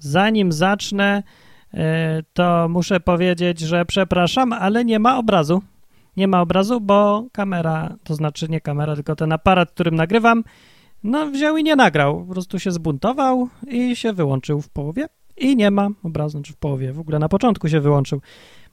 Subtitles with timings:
[0.00, 1.22] zanim zacznę,
[1.74, 5.62] e, to muszę powiedzieć, że przepraszam, ale nie ma obrazu.
[6.16, 10.44] Nie ma obrazu, bo kamera, to znaczy nie kamera, tylko ten aparat, którym nagrywam,
[11.04, 12.24] no wziął i nie nagrał.
[12.26, 16.56] Po prostu się zbuntował i się wyłączył w połowie i nie ma obrazu, znaczy w
[16.56, 18.20] połowie, w ogóle na początku się wyłączył.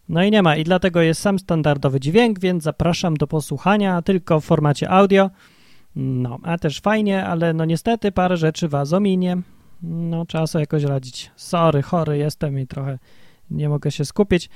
[0.10, 4.40] No i nie ma, i dlatego jest sam standardowy dźwięk, więc zapraszam do posłuchania tylko
[4.40, 5.30] w formacie audio.
[5.96, 9.38] No, a też fajnie, ale no niestety parę rzeczy was ominie.
[9.82, 11.32] No, trzeba sobie jakoś radzić.
[11.36, 13.00] Sorry, chory jestem i trochę
[13.52, 14.50] nie mogę się skupić.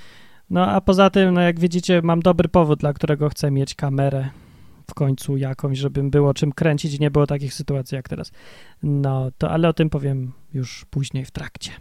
[0.50, 4.30] No, a poza tym, no jak widzicie, mam dobry powód, dla którego chcę mieć kamerę
[4.92, 8.32] w końcu jakąś, żebym było czym kręcić i nie było takich sytuacji jak teraz.
[8.84, 11.72] No, to ale o tym powiem już później w trakcie.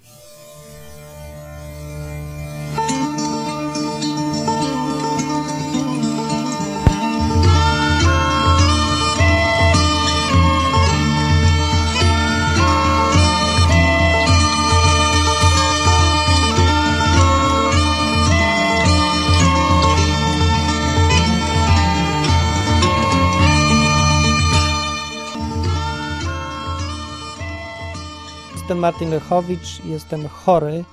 [28.70, 30.84] Jestem Martin Lechowicz, jestem chory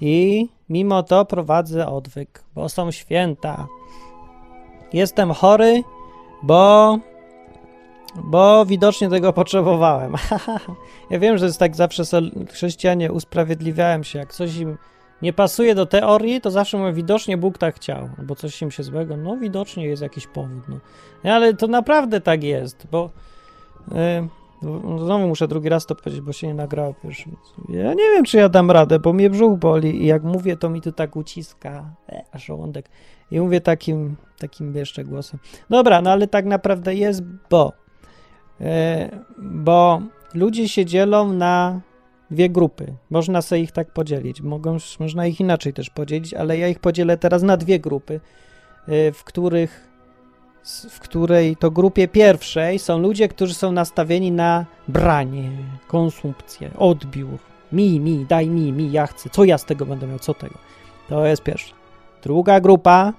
[0.00, 3.66] i mimo to prowadzę odwyk, bo są święta.
[4.92, 5.82] Jestem chory,
[6.42, 6.98] bo
[8.16, 10.14] bo widocznie tego potrzebowałem.
[11.10, 12.02] ja wiem, że jest tak zawsze
[12.50, 14.78] chrześcijanie usprawiedliwiają się, jak coś im
[15.22, 18.82] nie pasuje do teorii, to zawsze mówią, widocznie Bóg tak chciał, albo coś im się
[18.82, 20.76] złego, no widocznie jest jakiś powód, no.
[21.32, 23.10] Ale to naprawdę tak jest, bo
[23.88, 24.28] yy,
[25.04, 27.30] Znowu muszę drugi raz to powiedzieć, bo się nie nagrało pierwszy.
[27.68, 30.70] Ja nie wiem, czy ja dam radę, bo mnie brzuch boli i jak mówię, to
[30.70, 32.88] mi tu tak uciska e, żołądek.
[33.30, 35.40] I mówię takim, takim jeszcze głosem.
[35.70, 37.72] Dobra, no ale tak naprawdę jest, bo
[38.60, 40.02] e, bo
[40.34, 41.80] ludzie się dzielą na
[42.30, 42.94] dwie grupy.
[43.10, 44.40] Można sobie ich tak podzielić.
[44.40, 48.20] Mogą, można ich inaczej też podzielić, ale ja ich podzielę teraz na dwie grupy,
[48.88, 49.91] e, w których
[50.90, 55.50] w której to grupie pierwszej są ludzie, którzy są nastawieni na branie,
[55.88, 57.38] konsumpcję, odbiór.
[57.72, 59.30] Mi, mi, daj mi, mi, ja chcę.
[59.30, 60.18] Co ja z tego będę miał?
[60.18, 60.54] Co tego?
[61.08, 61.74] To jest pierwsza.
[62.22, 63.12] Druga grupa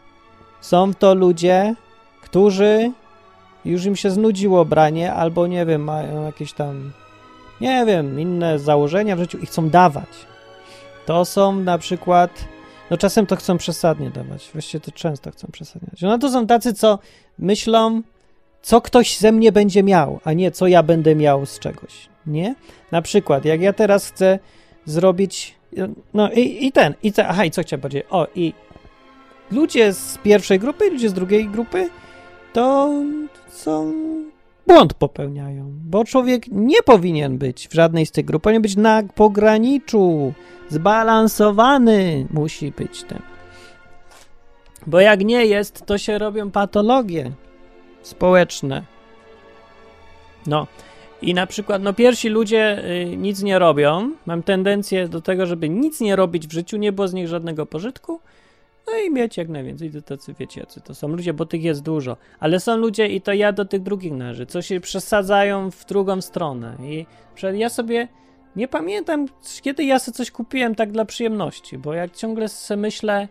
[0.62, 1.76] są to ludzie,
[2.22, 2.92] którzy
[3.66, 6.92] już im się znudziło branie, albo nie wiem, mają jakieś tam,
[7.62, 10.10] nie wiem, inne założenia w życiu i chcą dawać.
[11.06, 12.46] To są na przykład
[12.94, 14.50] no czasem to chcą przesadnie dawać.
[14.54, 16.02] Właściwie to często chcą przesadniać.
[16.02, 17.00] No to są tacy, co
[17.40, 18.02] myślą,
[18.62, 22.10] co ktoś ze mnie będzie miał, a nie co ja będę miał z czegoś.
[22.28, 22.56] Nie?
[22.92, 24.40] Na przykład, jak ja teraz chcę
[24.86, 25.56] zrobić.
[26.14, 27.26] No i, i ten, i ten.
[27.30, 28.04] Aha, i co chciałem powiedzieć?
[28.10, 28.54] O, i
[29.52, 31.90] ludzie z pierwszej grupy, ludzie z drugiej grupy,
[32.54, 32.94] to
[33.50, 33.94] są
[34.68, 39.04] błąd popełniają, bo człowiek nie powinien być w żadnej z tych grup, powinien być na
[39.16, 40.34] pograniczu,
[40.70, 43.22] zbalansowany musi być ten.
[44.88, 47.32] Bo jak nie jest, to się robią patologie
[48.02, 48.84] społeczne.
[50.48, 50.68] No.
[51.22, 54.12] I na przykład, no pierwsi ludzie y, nic nie robią.
[54.26, 57.66] Mam tendencję do tego, żeby nic nie robić w życiu, nie było z nich żadnego
[57.66, 58.20] pożytku.
[58.88, 61.82] No i mieć jak najwięcej, to tacy wiecie, jacy to są ludzie, bo tych jest
[61.82, 62.18] dużo.
[62.40, 66.22] Ale są ludzie, i to ja do tych drugich należę, co się przesadzają w drugą
[66.22, 66.78] stronę.
[66.84, 67.06] I
[67.54, 68.08] ja sobie
[68.56, 69.28] nie pamiętam,
[69.62, 73.28] kiedy ja sobie coś kupiłem tak dla przyjemności, bo jak ciągle sobie myślę,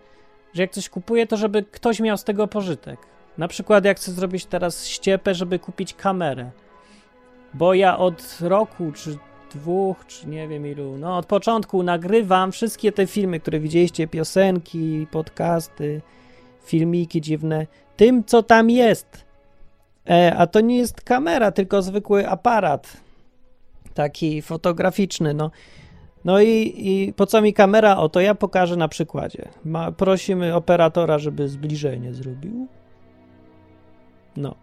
[0.54, 3.00] że jak coś kupuję, to żeby ktoś miał z tego pożytek.
[3.38, 6.50] Na przykład jak chcę zrobić teraz ściepę, żeby kupić kamerę.
[7.54, 9.18] Bo ja od roku, czy
[9.56, 15.06] dwóch, czy nie wiem ilu, no od początku nagrywam wszystkie te filmy, które widzieliście, piosenki,
[15.10, 16.00] podcasty,
[16.64, 19.24] filmiki dziwne, tym, co tam jest.
[20.10, 22.96] E, a to nie jest kamera, tylko zwykły aparat,
[23.94, 25.50] taki fotograficzny, no.
[26.24, 27.96] No i, i po co mi kamera?
[27.96, 29.48] O, to ja pokażę na przykładzie.
[29.64, 32.66] Ma, prosimy operatora, żeby zbliżenie zrobił.
[34.36, 34.54] No.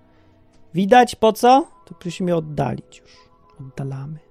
[0.74, 1.68] Widać po co?
[1.86, 3.18] To prosimy oddalić już.
[3.60, 4.29] Oddalamy.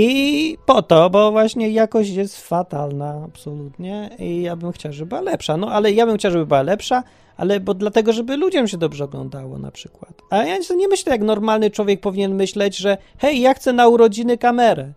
[0.00, 5.20] I po to, bo właśnie jakość jest fatalna absolutnie i ja bym chciał, żeby była
[5.20, 5.56] lepsza.
[5.56, 7.02] No ale ja bym chciał, żeby była lepsza,
[7.36, 10.22] ale bo dlatego, żeby ludziom się dobrze oglądało na przykład.
[10.30, 14.38] A ja nie myślę, jak normalny człowiek powinien myśleć, że hej, ja chcę na urodziny
[14.38, 14.92] kamerę,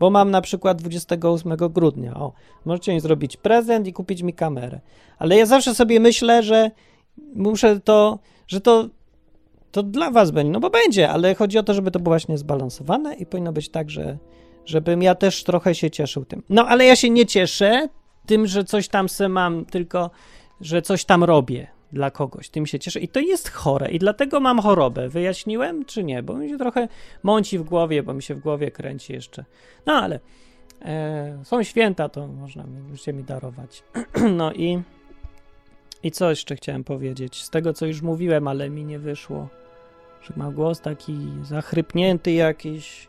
[0.00, 2.14] bo mam na przykład 28 grudnia.
[2.14, 2.32] O,
[2.64, 4.80] możecie mi zrobić prezent i kupić mi kamerę.
[5.18, 6.70] Ale ja zawsze sobie myślę, że
[7.34, 8.18] muszę to,
[8.48, 8.88] że to
[9.76, 12.38] to dla was będzie, no bo będzie, ale chodzi o to, żeby to było właśnie
[12.38, 14.18] zbalansowane i powinno być tak, że
[14.64, 16.42] żebym ja też trochę się cieszył tym.
[16.48, 17.88] No ale ja się nie cieszę
[18.26, 20.10] tym, że coś tam se mam, tylko
[20.60, 22.48] że coś tam robię dla kogoś.
[22.48, 25.08] Tym się cieszę i to jest chore i dlatego mam chorobę.
[25.08, 26.22] Wyjaśniłem czy nie?
[26.22, 26.88] Bo mi się trochę
[27.22, 29.44] mąci w głowie, bo mi się w głowie kręci jeszcze.
[29.86, 30.20] No ale
[30.82, 32.64] E, są święta, to można
[32.94, 33.82] się mi darować.
[34.36, 34.82] no i,
[36.02, 37.42] i co jeszcze chciałem powiedzieć?
[37.42, 39.48] Z tego, co już mówiłem, ale mi nie wyszło,
[40.26, 43.08] że ma głos taki zachrypnięty jakiś.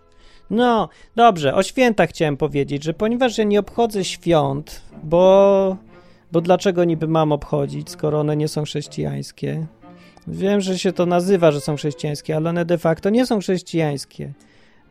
[0.50, 5.78] No, dobrze, o świętach chciałem powiedzieć, że ponieważ ja nie obchodzę świąt, bo,
[6.31, 9.66] bo dlaczego niby mam obchodzić, skoro one nie są chrześcijańskie?
[10.28, 14.34] Wiem, że się to nazywa, że są chrześcijańskie, ale one de facto nie są chrześcijańskie.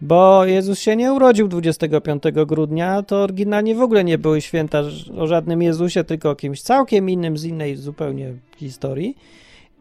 [0.00, 4.82] Bo Jezus się nie urodził 25 grudnia, to oryginalnie w ogóle nie były święta
[5.18, 9.16] o żadnym Jezusie, tylko o kimś całkiem innym, z innej zupełnie historii.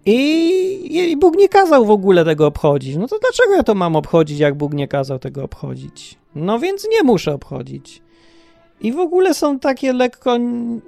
[0.06, 2.96] I, I Bóg nie kazał w ogóle tego obchodzić.
[2.96, 6.18] No to dlaczego ja to mam obchodzić, jak Bóg nie kazał tego obchodzić?
[6.36, 8.02] No więc nie muszę obchodzić.
[8.82, 10.38] I w ogóle są takie lekko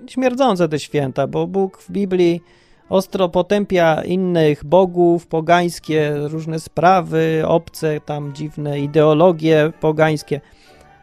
[0.08, 2.42] śmierdzące te święta, bo Bóg w Biblii
[2.90, 10.42] ostro potępia innych bogów, pogańskie różne sprawy, obce tam dziwne ideologie pogańskie.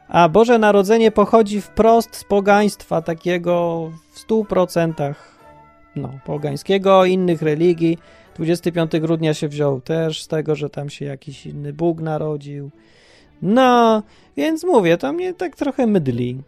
[0.09, 5.34] A Boże Narodzenie pochodzi wprost z pogaństwa takiego w stu procentach
[5.97, 7.99] no, pogańskiego, innych religii.
[8.37, 12.71] 25 grudnia się wziął też z tego, że tam się jakiś inny Bóg narodził.
[13.43, 14.03] No,
[14.37, 16.39] więc mówię, to mnie tak trochę mydli.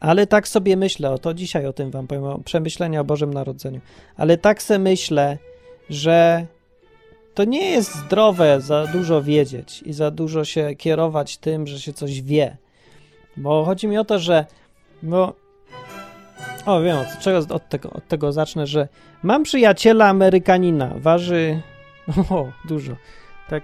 [0.00, 3.34] Ale tak sobie myślę, o to dzisiaj o tym wam powiem, o przemyślenia o Bożym
[3.34, 3.80] Narodzeniu.
[4.16, 5.38] Ale tak sobie myślę,
[5.90, 6.46] że
[7.34, 11.92] to nie jest zdrowe za dużo wiedzieć i za dużo się kierować tym, że się
[11.92, 12.56] coś wie.
[13.36, 14.46] Bo chodzi mi o to, że
[15.02, 15.34] bo
[16.68, 18.88] o, wiem, od, czego, od, tego, od tego zacznę, że
[19.22, 21.62] mam przyjaciela Amerykanina, waży
[22.30, 22.96] o, dużo,
[23.48, 23.62] tak,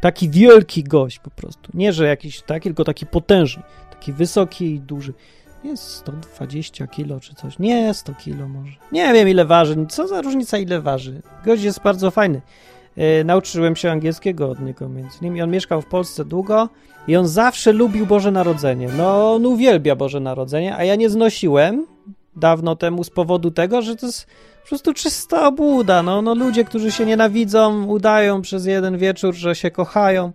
[0.00, 1.70] taki wielki gość po prostu.
[1.74, 3.62] Nie, że jakiś taki, tylko taki potężny.
[3.90, 5.14] Taki wysoki i duży.
[5.64, 7.58] Jest 120 kilo czy coś.
[7.58, 8.72] Nie, 100 kilo może.
[8.92, 9.86] Nie wiem ile waży.
[9.88, 11.22] Co za różnica ile waży.
[11.44, 12.40] Gość jest bardzo fajny.
[12.98, 15.42] Yy, nauczyłem się angielskiego od niego między innymi.
[15.42, 16.68] On mieszkał w Polsce długo
[17.08, 18.88] i on zawsze lubił Boże Narodzenie.
[18.96, 21.86] No, on uwielbia Boże Narodzenie, a ja nie znosiłem
[22.36, 24.26] dawno temu z powodu tego, że to jest
[24.62, 26.02] po prostu czysta obłuda.
[26.02, 30.32] No, no ludzie, którzy się nienawidzą, udają przez jeden wieczór, że się kochają.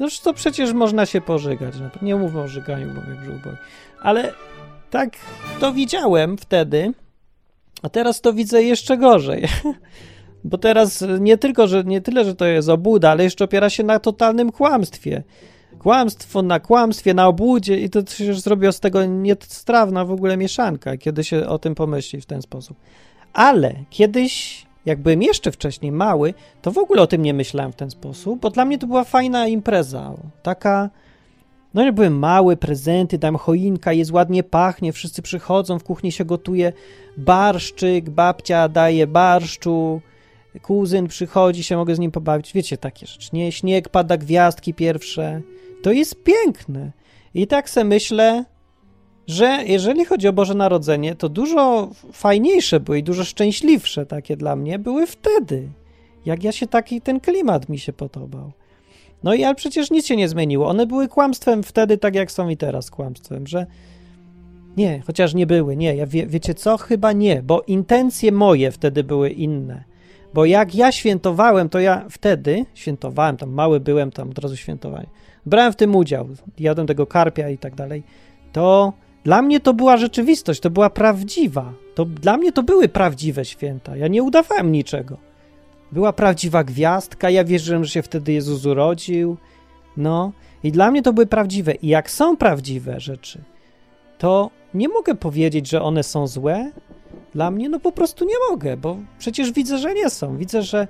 [0.00, 1.74] No to przecież można się pożygać.
[1.80, 3.56] No, nie mówmy o żyganiu, bo mnie brzuch boli.
[4.02, 4.32] Ale
[4.90, 5.10] tak
[5.60, 6.92] to widziałem wtedy,
[7.82, 9.48] a teraz to widzę jeszcze gorzej.
[10.44, 13.82] Bo teraz nie tylko, że nie tyle, że to jest obłuda, ale jeszcze opiera się
[13.82, 15.22] na totalnym kłamstwie.
[15.78, 20.96] Kłamstwo na kłamstwie, na obłudzie i to się zrobiło z tego niestrawna w ogóle mieszanka,
[20.96, 22.76] kiedy się o tym pomyśli w ten sposób.
[23.32, 27.76] Ale kiedyś jak byłem jeszcze wcześniej mały, to w ogóle o tym nie myślałem w
[27.76, 30.12] ten sposób, bo dla mnie to była fajna impreza.
[30.42, 30.90] Taka,
[31.74, 36.24] no jak byłem mały, prezenty, tam choinka, jest ładnie pachnie, wszyscy przychodzą, w kuchni się
[36.24, 36.72] gotuje
[37.16, 40.00] barszczyk, babcia daje barszczu,
[40.60, 42.52] kuzyn przychodzi, się mogę z nim pobawić.
[42.52, 43.52] Wiecie, takie rzeczy, nie?
[43.52, 45.40] Śnieg pada, gwiazdki pierwsze.
[45.82, 46.92] To jest piękne.
[47.34, 48.44] I tak se myślę,
[49.26, 54.56] że jeżeli chodzi o Boże Narodzenie, to dużo fajniejsze były i dużo szczęśliwsze takie dla
[54.56, 55.68] mnie były wtedy.
[56.26, 58.52] Jak ja się taki, ten klimat mi się podobał.
[59.22, 60.68] No i ale przecież nic się nie zmieniło.
[60.68, 63.66] One były kłamstwem wtedy, tak jak są i teraz kłamstwem, że
[64.76, 66.76] nie, chociaż nie były, nie, ja wie, wiecie co?
[66.76, 69.84] Chyba nie, bo intencje moje wtedy były inne.
[70.34, 75.06] Bo jak ja świętowałem, to ja wtedy świętowałem, tam mały byłem, tam od razu świętowałem.
[75.46, 78.02] Brałem w tym udział, jadłem tego karpia i tak dalej.
[78.52, 78.92] To
[79.24, 81.72] dla mnie to była rzeczywistość, to była prawdziwa.
[81.94, 83.96] To, dla mnie to były prawdziwe święta.
[83.96, 85.16] Ja nie udawałem niczego.
[85.92, 89.36] Była prawdziwa gwiazdka, ja wierzyłem, że się wtedy Jezus urodził.
[89.96, 91.74] No, i dla mnie to były prawdziwe.
[91.74, 93.42] I jak są prawdziwe rzeczy,
[94.18, 96.70] to nie mogę powiedzieć, że one są złe.
[97.34, 100.36] Dla mnie, no po prostu nie mogę, bo przecież widzę, że nie są.
[100.36, 100.88] Widzę, że,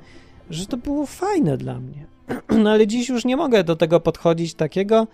[0.51, 2.07] że to było fajne dla mnie.
[2.63, 5.07] No ale dziś już nie mogę do tego podchodzić takiego,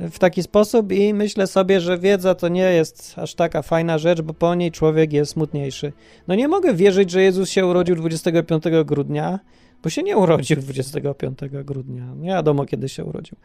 [0.00, 4.20] w taki sposób i myślę sobie, że wiedza to nie jest aż taka fajna rzecz,
[4.20, 5.92] bo po niej człowiek jest smutniejszy.
[6.28, 9.38] No nie mogę wierzyć, że Jezus się urodził 25 grudnia,
[9.82, 12.14] bo się nie urodził 25 grudnia.
[12.16, 13.36] Nie wiadomo, kiedy się urodził.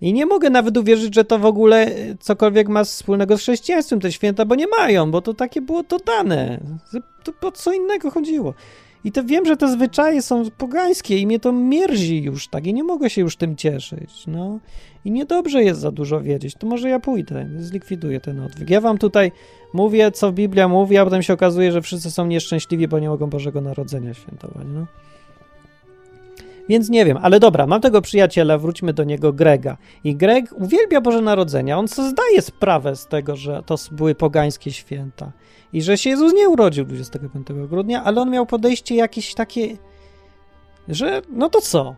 [0.00, 4.12] I nie mogę nawet uwierzyć, że to w ogóle cokolwiek ma wspólnego z chrześcijaństwem te
[4.12, 6.60] święta, bo nie mają, bo to takie było dodane.
[7.24, 8.54] To po co innego chodziło.
[9.04, 12.74] I to wiem, że te zwyczaje są pogańskie i mnie to mierzi już tak i
[12.74, 14.58] nie mogę się już tym cieszyć, no.
[15.04, 18.70] I niedobrze jest za dużo wiedzieć, to może ja pójdę, zlikwiduję ten odwyk.
[18.70, 19.32] Ja wam tutaj
[19.72, 23.26] mówię, co Biblia mówi, a potem się okazuje, że wszyscy są nieszczęśliwi, bo nie mogą
[23.26, 24.86] Bożego Narodzenia świętować, no.
[26.68, 29.76] Więc nie wiem, ale dobra, mam tego przyjaciela, wróćmy do niego, Grega.
[30.04, 31.78] I Greg uwielbia Boże Narodzenia.
[31.78, 35.32] On sobie zdaje sprawę z tego, że to były pogańskie święta
[35.72, 39.76] i że się Jezus nie urodził 25 grudnia, ale on miał podejście jakieś takie,
[40.88, 41.94] że no to co?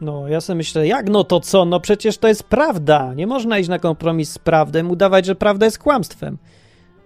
[0.00, 1.64] No, ja sobie myślę, jak no to co?
[1.64, 3.14] No przecież to jest prawda.
[3.14, 6.38] Nie można iść na kompromis z prawdą, udawać, że prawda jest kłamstwem.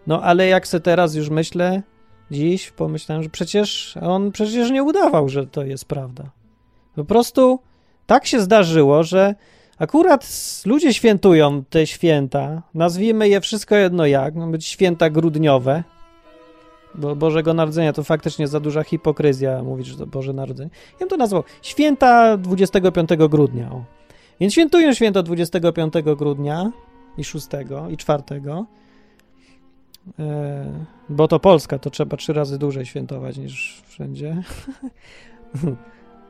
[0.07, 1.83] No, ale jak se teraz już myślę,
[2.31, 6.31] dziś pomyślałem, że przecież on przecież nie udawał, że to jest prawda.
[6.95, 7.59] Po prostu
[8.07, 9.35] tak się zdarzyło, że
[9.79, 10.27] akurat
[10.67, 15.85] ludzie świętują te święta, nazwijmy je wszystko jedno jak, być święta grudniowe,
[16.95, 20.71] bo Bożego Narodzenia to faktycznie za duża hipokryzja mówić, że to Boże Narodzenie.
[20.93, 23.73] Ja bym to nazwał święta 25 grudnia.
[23.73, 23.85] O.
[24.41, 26.73] Więc świętują święto 25 grudnia
[27.19, 27.47] i 6
[27.91, 28.23] i 4.
[30.19, 30.67] E,
[31.09, 34.37] bo to Polska, to trzeba trzy razy dłużej świętować niż wszędzie.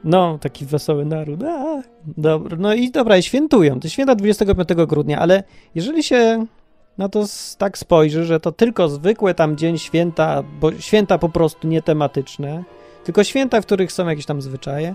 [0.04, 1.42] No, taki wesoły naród.
[1.42, 1.82] A,
[2.16, 3.80] dobra, no i dobra, i świętują.
[3.80, 5.42] To święta 25 grudnia, ale
[5.74, 6.46] jeżeli się
[6.98, 7.24] na to
[7.58, 12.64] tak spojrzy, że to tylko zwykłe tam dzień święta, bo święta po prostu nietematyczne,
[13.04, 14.94] tylko święta, w których są jakieś tam zwyczaje,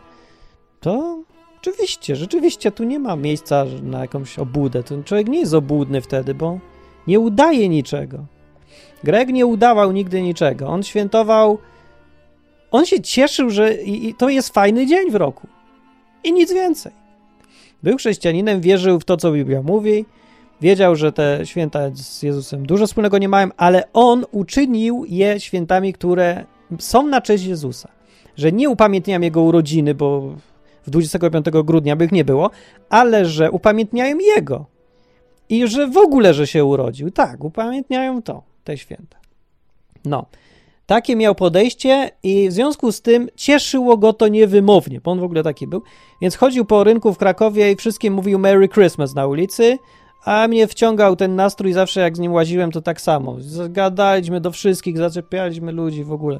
[0.79, 1.23] to
[1.57, 4.83] oczywiście, rzeczywiście tu nie ma miejsca na jakąś obłudę.
[4.83, 6.59] Ten człowiek nie jest obłudny wtedy, bo
[7.07, 8.25] nie udaje niczego.
[9.03, 10.67] Greg nie udawał nigdy niczego.
[10.67, 11.57] On świętował.
[12.71, 15.47] On się cieszył, że i to jest fajny dzień w roku.
[16.23, 16.91] I nic więcej.
[17.83, 20.05] Był chrześcijaninem, wierzył w to, co Biblia mówi,
[20.61, 25.93] wiedział, że te święta z Jezusem dużo wspólnego nie mają, ale on uczynił je świętami,
[25.93, 26.45] które
[26.79, 27.89] są na cześć Jezusa.
[28.37, 30.21] Że nie upamiętniają jego urodziny, bo
[30.85, 32.49] w 25 grudnia by ich nie było,
[32.89, 34.65] ale że upamiętniają jego.
[35.49, 37.11] I że w ogóle, że się urodził.
[37.11, 39.17] Tak, upamiętniają to te święta.
[40.05, 40.25] No,
[40.85, 45.23] takie miał podejście i w związku z tym cieszyło go to niewymownie, bo on w
[45.23, 45.81] ogóle taki był.
[46.21, 49.77] Więc chodził po rynku w Krakowie i wszystkim mówił Merry Christmas na ulicy,
[50.25, 53.35] a mnie wciągał ten nastrój zawsze jak z nim łaziłem, to tak samo.
[53.39, 56.39] Zagadaliśmy do wszystkich, zaczepialiśmy ludzi w ogóle.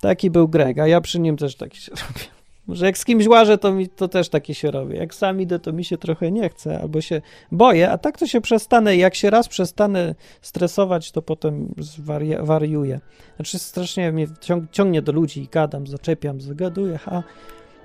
[0.00, 2.37] Taki był Greg, a ja przy nim też taki się robię.
[2.68, 4.96] Może jak z kimś łażę, to mi to też takie się robi.
[4.96, 7.22] Jak sam idę, to mi się trochę nie chce, albo się
[7.52, 8.96] boję, a tak to się przestanę.
[8.96, 13.00] Jak się raz przestanę stresować, to potem wari wariuję.
[13.36, 17.22] Znaczy strasznie mnie ciąg ciągnie do ludzi i gadam, zaczepiam, zagaduję, ha.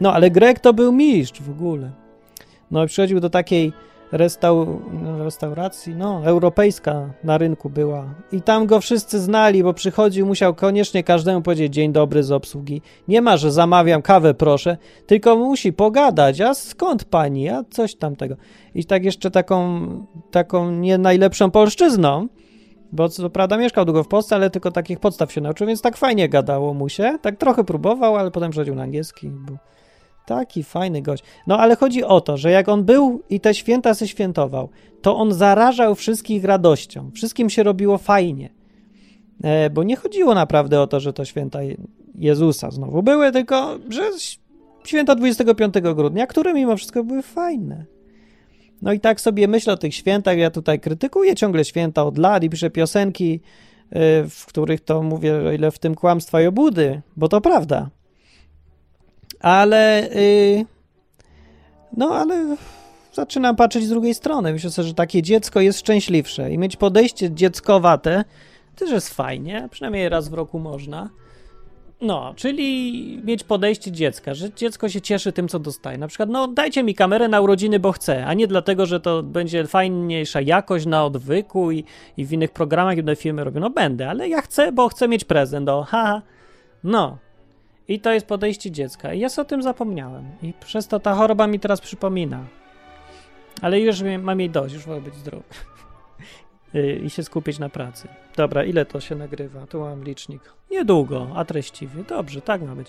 [0.01, 1.91] No, ale Greg to był mistrz w ogóle.
[2.71, 3.73] No i przychodził do takiej
[4.13, 4.81] restau
[5.17, 8.05] restauracji, no, europejska na rynku była.
[8.31, 12.81] I tam go wszyscy znali, bo przychodził, musiał koniecznie każdemu powiedzieć dzień dobry z obsługi.
[13.07, 18.35] Nie ma, że zamawiam kawę, proszę, tylko musi pogadać, a skąd pani, a coś tamtego.
[18.75, 19.87] I tak jeszcze taką,
[20.31, 22.27] taką nie najlepszą polszczyzną,
[22.91, 25.97] bo co prawda mieszkał długo w Polsce, ale tylko takich podstaw się nauczył, więc tak
[25.97, 27.17] fajnie gadało mu się.
[27.21, 29.29] Tak trochę próbował, ale potem przechodził na angielski.
[29.29, 29.57] Był
[30.25, 31.23] Taki fajny gość.
[31.47, 34.69] No ale chodzi o to, że jak on był i te święta se świętował,
[35.01, 37.11] to on zarażał wszystkich radością.
[37.11, 38.49] Wszystkim się robiło fajnie.
[39.43, 41.59] E, bo nie chodziło naprawdę o to, że to święta
[42.15, 44.03] Jezusa znowu były, tylko że
[44.83, 47.85] święta 25 grudnia, które mimo wszystko były fajne.
[48.81, 50.37] No i tak sobie myślę o tych świętach.
[50.37, 53.39] Ja tutaj krytykuję ciągle święta od lat i piszę piosenki,
[53.89, 57.89] e, w których to mówię, o ile w tym kłamstwa i obudy, bo to prawda
[59.43, 60.65] ale yy,
[61.97, 62.55] no ale
[63.13, 64.53] zaczynam patrzeć z drugiej strony.
[64.53, 68.23] Myślę sobie, że takie dziecko jest szczęśliwsze i mieć podejście dzieckowate
[68.75, 71.09] też jest fajnie, przynajmniej raz w roku można.
[72.01, 75.97] No, czyli mieć podejście dziecka, że dziecko się cieszy tym, co dostaje.
[75.97, 79.23] Na przykład, no dajcie mi kamerę na urodziny, bo chcę, a nie dlatego, że to
[79.23, 81.83] będzie fajniejsza jakość na odwyku i,
[82.17, 83.59] i w innych programach, inne filmy robią.
[83.59, 86.21] No będę, ale ja chcę, bo chcę mieć prezent, o, haha.
[86.83, 87.17] No,
[87.87, 89.13] i to jest podejście dziecka.
[89.13, 90.25] I ja sobie o tym zapomniałem.
[90.41, 92.45] I przez to ta choroba mi teraz przypomina.
[93.61, 95.43] Ale już mam jej dość, już wolę być zdrowy.
[96.75, 98.07] Y, I się skupić na pracy.
[98.35, 99.67] Dobra, ile to się nagrywa?
[99.67, 100.41] Tu mam licznik.
[100.71, 102.03] Niedługo, a treściwie.
[102.03, 102.87] Dobrze, tak ma być.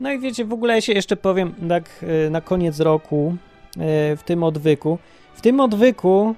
[0.00, 3.36] No i wiecie, w ogóle ja się jeszcze powiem tak y, na koniec roku
[3.76, 4.98] y, w tym odwyku.
[5.34, 6.34] W tym odwyku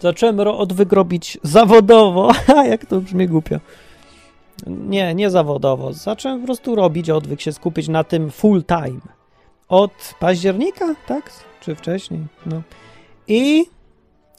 [0.00, 2.32] zacząłem odwyk robić zawodowo.
[2.70, 3.60] Jak to brzmi głupio.
[4.66, 5.92] Nie, nie zawodowo.
[5.92, 9.00] Zacząłem po prostu robić odwyk, się skupić na tym full time.
[9.68, 11.32] Od października, tak?
[11.60, 12.20] Czy wcześniej?
[12.46, 12.62] No.
[13.28, 13.66] I,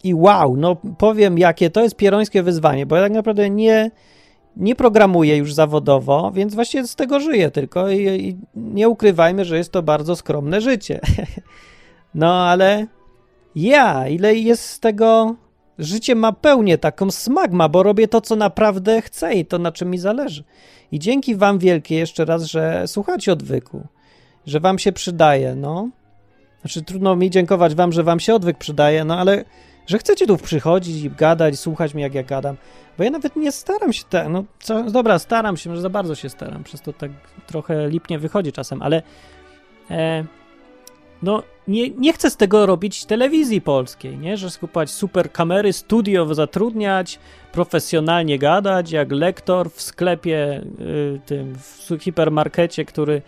[0.03, 3.91] i wow, no powiem, jakie to jest pierońskie wyzwanie, bo ja tak naprawdę nie,
[4.57, 9.57] nie programuję już zawodowo, więc właściwie z tego żyję tylko i, i nie ukrywajmy, że
[9.57, 10.99] jest to bardzo skromne życie.
[12.15, 12.87] no ale
[13.55, 15.35] ja, ile jest z tego
[15.81, 19.89] Życie ma pełnię, taką smagma, bo robię to, co naprawdę chcę i to, na czym
[19.89, 20.43] mi zależy.
[20.91, 23.87] I dzięki wam wielkie jeszcze raz, że słuchacie odwyku,
[24.45, 25.89] że wam się przydaje, no.
[26.61, 29.45] Znaczy, trudno mi dziękować wam, że wam się odwyk przydaje, no ale
[29.87, 32.57] że chcecie tu przychodzić i gadać, słuchać mnie, jak ja gadam.
[32.97, 36.15] Bo ja nawet nie staram się, tak, no co, dobra, staram się, może za bardzo
[36.15, 37.11] się staram, przez to tak
[37.47, 39.03] trochę lipnie wychodzi czasem, ale
[39.91, 40.25] e,
[41.23, 44.37] no nie, nie chcę z tego robić telewizji polskiej, nie?
[44.37, 47.19] Że skupować super kamery, studio zatrudniać,
[47.51, 53.21] profesjonalnie gadać, jak lektor w sklepie y, tym, w hipermarkecie, który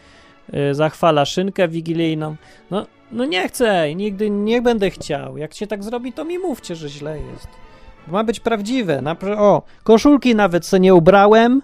[0.54, 2.36] y, zachwala szynkę wigilijną.
[2.72, 5.38] No, no nie chcę, nigdy nie będę chciał.
[5.38, 7.48] Jak się tak zrobi, to mi mówcie, że źle jest.
[8.08, 9.02] Ma być prawdziwe.
[9.02, 11.62] Napr- o, koszulki nawet co nie ubrałem,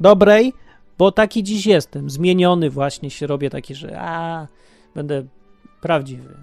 [0.00, 0.52] dobrej,
[0.98, 2.10] bo taki dziś jestem.
[2.10, 4.46] Zmieniony właśnie się robię taki, że a,
[4.94, 5.24] będę
[5.82, 6.34] prawdziwy.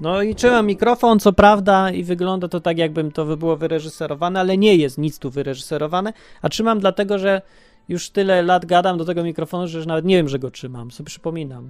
[0.00, 4.58] No i trzymam mikrofon, co prawda, i wygląda to tak, jakbym to było wyreżyserowane, ale
[4.58, 6.12] nie jest nic tu wyreżyserowane,
[6.42, 7.42] a trzymam dlatego, że
[7.88, 10.90] już tyle lat gadam do tego mikrofonu, że już nawet nie wiem, że go trzymam,
[10.90, 11.68] sobie przypominam.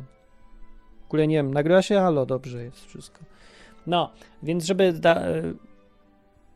[1.03, 1.95] W ogóle nie wiem, nagrywa się?
[1.95, 3.19] Halo, dobrze jest wszystko.
[3.87, 4.11] No,
[4.43, 4.93] więc żeby...
[4.93, 5.23] Da,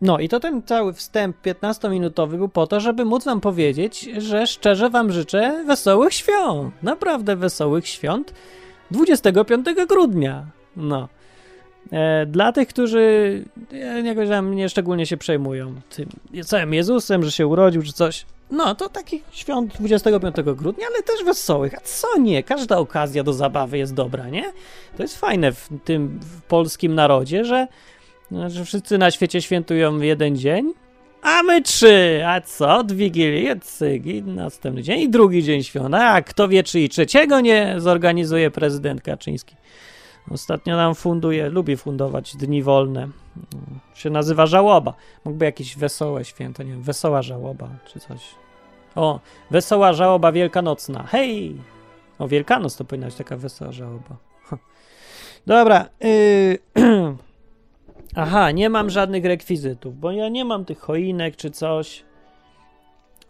[0.00, 4.46] no i to ten cały wstęp 15-minutowy był po to, żeby móc wam powiedzieć, że
[4.46, 6.82] szczerze wam życzę wesołych świąt.
[6.82, 8.34] Naprawdę wesołych świąt.
[8.90, 10.46] 25 grudnia.
[10.76, 11.08] No.
[11.92, 13.44] E, dla tych, którzy
[14.04, 16.08] jakoś tam nie szczególnie się przejmują tym
[16.44, 18.26] całym Jezusem, że się urodził czy coś.
[18.50, 21.74] No, to takich świąt 25 grudnia, ale też wesołych.
[21.74, 22.42] A co nie?
[22.42, 24.52] Każda okazja do zabawy jest dobra, nie?
[24.96, 27.66] To jest fajne w tym w polskim narodzie, że,
[28.48, 30.72] że wszyscy na świecie świętują jeden dzień,
[31.26, 32.22] a my trzy.
[32.26, 32.76] A co?
[32.76, 35.94] Od Wigilii, cygi, następny dzień i drugi dzień świąt.
[35.94, 39.56] A kto wie, czy i trzeciego nie zorganizuje prezydent Kaczyński.
[40.30, 43.08] Ostatnio nam funduje, lubi fundować dni wolne.
[43.94, 44.94] Się nazywa żałoba.
[45.24, 48.20] Mógłby jakieś wesołe święto, nie wiem, wesoła żałoba czy coś.
[48.94, 51.02] O, wesoła żałoba wielkanocna.
[51.02, 51.56] Hej!
[52.18, 54.16] O, Wielkanoc to powinna być taka wesoła żałoba.
[55.46, 55.86] Dobra.
[56.00, 56.58] Yy,
[58.14, 62.04] Aha, nie mam żadnych rekwizytów, bo ja nie mam tych choinek czy coś.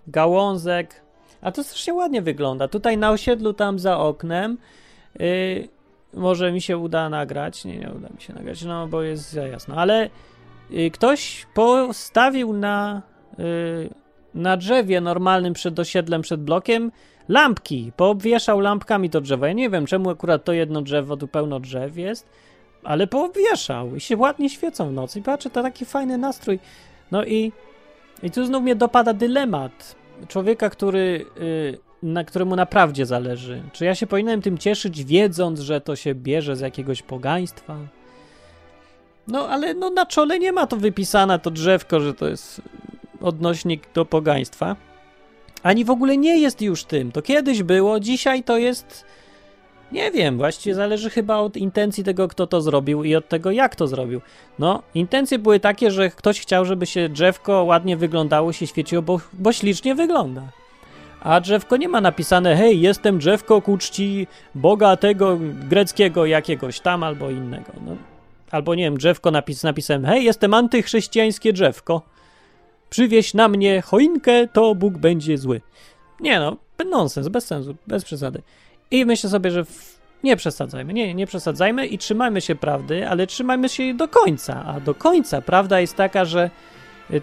[0.07, 1.03] Gałązek.
[1.41, 2.69] A to strasznie ładnie wygląda.
[2.69, 4.59] Tutaj na osiedlu, tam za oknem.
[5.19, 5.69] Yy,
[6.15, 7.65] może mi się uda nagrać.
[7.65, 9.75] Nie, nie uda mi się nagrać, no bo jest za jasno.
[9.75, 10.11] Ale
[10.71, 13.03] yy, ktoś postawił na,
[13.39, 13.91] yy,
[14.35, 16.93] na drzewie normalnym przed osiedlem, przed blokiem
[17.29, 17.93] lampki.
[17.97, 19.47] Poobwieszał lampkami to drzewo.
[19.47, 22.29] Ja nie wiem, czemu akurat to jedno drzewo, tu pełno drzew jest
[22.85, 25.19] ale powieszał i się ładnie świecą w nocy.
[25.19, 26.59] I patrzę, to taki fajny nastrój.
[27.11, 27.53] No i,
[28.23, 29.97] i tu znów mnie dopada dylemat
[30.29, 33.63] człowieka, który, yy, na któremu naprawdę zależy.
[33.73, 37.77] Czy ja się powinienem tym cieszyć, wiedząc, że to się bierze z jakiegoś pogaństwa?
[39.29, 42.63] No, ale no, na czole nie ma to wypisane, to drzewko, że to jest
[43.21, 44.77] odnośnik do pogaństwa.
[45.63, 47.13] Ani w ogóle nie jest już tym.
[47.13, 49.05] To kiedyś było, dzisiaj to jest
[49.93, 53.77] nie wiem, właściwie zależy chyba od intencji tego, kto to zrobił i od tego, jak
[53.77, 54.21] to zrobił.
[54.59, 59.21] No, intencje były takie, że ktoś chciał, żeby się drzewko ładnie wyglądało, się świeciło, bo,
[59.33, 60.43] bo ślicznie wygląda.
[61.21, 67.03] A drzewko nie ma napisane, hej, jestem drzewko ku czci Boga tego greckiego jakiegoś tam
[67.03, 67.73] albo innego.
[67.87, 67.97] No,
[68.51, 72.03] albo nie wiem, drzewko napis, napisem, hej, jestem antychrześcijańskie drzewko.
[72.91, 75.61] Przywieź na mnie choinkę, to Bóg będzie zły.
[76.21, 76.57] Nie no,
[76.91, 78.43] nonsens, bez sensu, bez przesady.
[78.91, 79.65] I myślę sobie, że
[80.25, 84.65] nie przesadzajmy, nie, nie przesadzajmy i trzymajmy się prawdy, ale trzymajmy się do końca.
[84.67, 86.51] A do końca prawda jest taka, że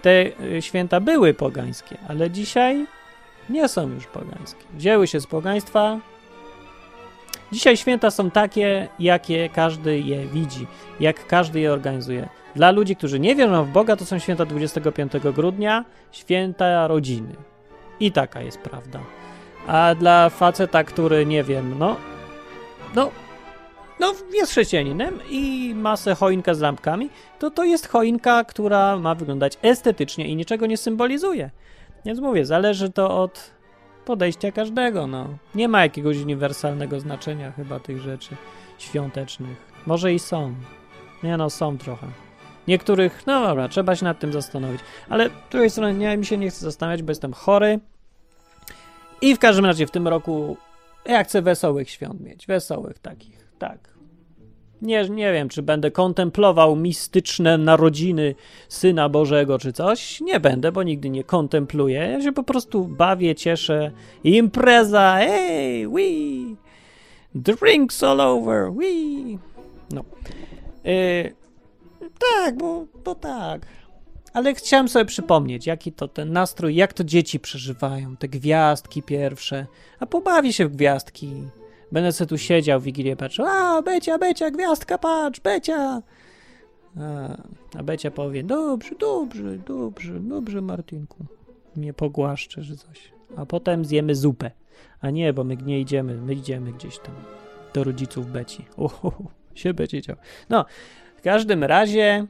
[0.02, 0.26] te
[0.58, 2.86] y, święta były pogańskie, ale dzisiaj
[3.50, 4.64] nie są już pogańskie.
[4.74, 6.00] Wzięły się z pogaństwa.
[7.52, 10.68] Dzisiaj święta są takie, jakie każdy je widzi,
[11.00, 12.30] jak każdy je organizuje.
[12.56, 17.36] Dla ludzi, którzy nie wierzą w Boga, to są święta 25 grudnia, święta rodziny.
[18.00, 19.00] I taka jest prawda.
[19.68, 21.96] A dla faceta, który nie wiem, no,
[22.96, 23.12] no,
[24.00, 29.16] no jest chrześcijaninem i ma se choinkę z lampkami, to to jest choinka, która ma
[29.16, 31.50] wyglądać estetycznie i niczego nie symbolizuje.
[32.06, 33.52] Więc mówię, zależy to od
[34.06, 35.28] podejścia każdego, no.
[35.56, 38.36] Nie ma jakiegoś uniwersalnego znaczenia chyba tych rzeczy
[38.78, 39.58] świątecznych.
[39.86, 40.56] Może i są.
[41.24, 42.08] Nie no, są trochę.
[42.68, 44.82] Niektórych, no dobra, trzeba się nad tym zastanowić.
[45.10, 47.80] Ale z drugiej strony nie, mi się nie chce zastanawiać, bo jestem chory
[49.24, 50.58] i w każdym razie w tym roku
[51.06, 52.48] ja chcę wesołych świąt mieć.
[52.48, 53.94] Wesołych takich, tak.
[54.82, 58.36] Nie, nie wiem, czy będę kontemplował mistyczne narodziny
[58.70, 60.22] Syna Bożego czy coś.
[60.22, 62.00] Nie będę, bo nigdy nie kontempluję.
[62.00, 63.92] Ja się po prostu bawię, cieszę.
[64.24, 66.56] Impreza, hey, we,
[67.36, 68.84] drinks all over, we.
[69.92, 70.04] No.
[70.84, 71.36] Yy,
[72.20, 73.66] tak, bo, bo tak.
[74.34, 79.66] Ale chciałem sobie przypomnieć, jaki to ten nastrój, jak to dzieci przeżywają, te gwiazdki pierwsze.
[80.00, 81.34] A pobawię się w gwiazdki.
[81.92, 86.02] Będę sobie tu siedział w Wigilię, patrzył, a Becia, Becia, gwiazdka, patrz, Becia.
[86.98, 87.38] A,
[87.80, 91.26] a Becia powie, dobrze, dobrze, dobrze, dobrze, Martinku.
[91.76, 93.14] Mnie pogłaszcze, że coś.
[93.38, 94.52] A potem zjemy zupę.
[95.02, 97.16] A nie, bo my nie idziemy, my idziemy gdzieś tam.
[97.74, 98.66] do rodziców Beci.
[98.78, 99.12] Uhu,
[99.56, 100.20] się będzie działo.
[100.50, 100.66] No,
[101.18, 102.28] w każdym razie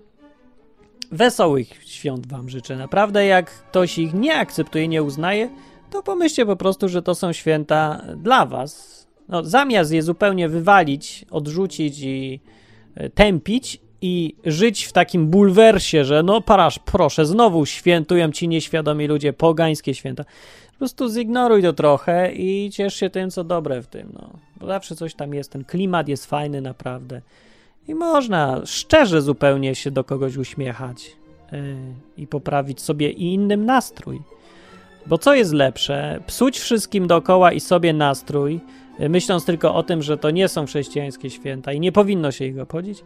[1.13, 2.75] wesołych świąt wam życzę.
[2.75, 5.49] Naprawdę, jak ktoś ich nie akceptuje, nie uznaje,
[5.91, 9.03] to pomyślcie po prostu, że to są święta dla was.
[9.29, 12.39] No, zamiast je zupełnie wywalić, odrzucić i
[12.95, 19.07] e, tępić i żyć w takim bulwersie, że no parasz, proszę, znowu świętują ci nieświadomi
[19.07, 20.23] ludzie pogańskie święta.
[20.71, 24.29] Po prostu zignoruj to trochę i ciesz się tym, co dobre w tym, no.
[24.59, 27.21] Bo zawsze coś tam jest, ten klimat jest fajny naprawdę.
[27.87, 31.15] I można szczerze zupełnie się do kogoś uśmiechać
[31.51, 31.59] yy,
[32.17, 34.21] i poprawić sobie i innym nastrój.
[35.05, 36.19] Bo co jest lepsze?
[36.27, 38.59] Psuć wszystkim dookoła i sobie nastrój,
[38.99, 42.45] yy, myśląc tylko o tym, że to nie są chrześcijańskie święta i nie powinno się
[42.45, 43.03] ich obchodzić,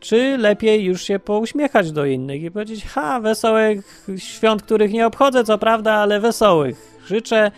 [0.00, 5.44] czy lepiej już się pouśmiechać do innych i powiedzieć, ha, wesołych świąt, których nie obchodzę,
[5.44, 6.98] co prawda, ale wesołych.
[7.06, 7.50] Życzę,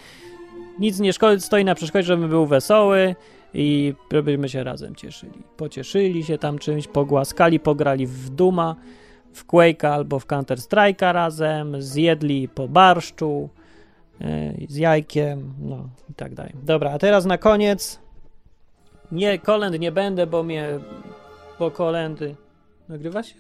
[0.79, 3.15] nic nie szkodzi, stoi na przeszkodzie, żebym był wesoły
[3.59, 5.43] i żebyśmy się razem cieszyli.
[5.57, 8.77] Pocieszyli się tam czymś, pogłaskali, pograli w Duma,
[9.33, 13.49] w Quake'a albo w Counter Strike'a razem, zjedli po barszczu
[14.21, 14.27] yy,
[14.69, 16.53] z jajkiem, no i tak dalej.
[16.63, 18.01] Dobra, a teraz na koniec
[19.13, 20.69] nie, kolęd nie będę, bo mnie
[21.59, 22.37] bo kolendy.
[22.89, 23.35] Nagrywa się?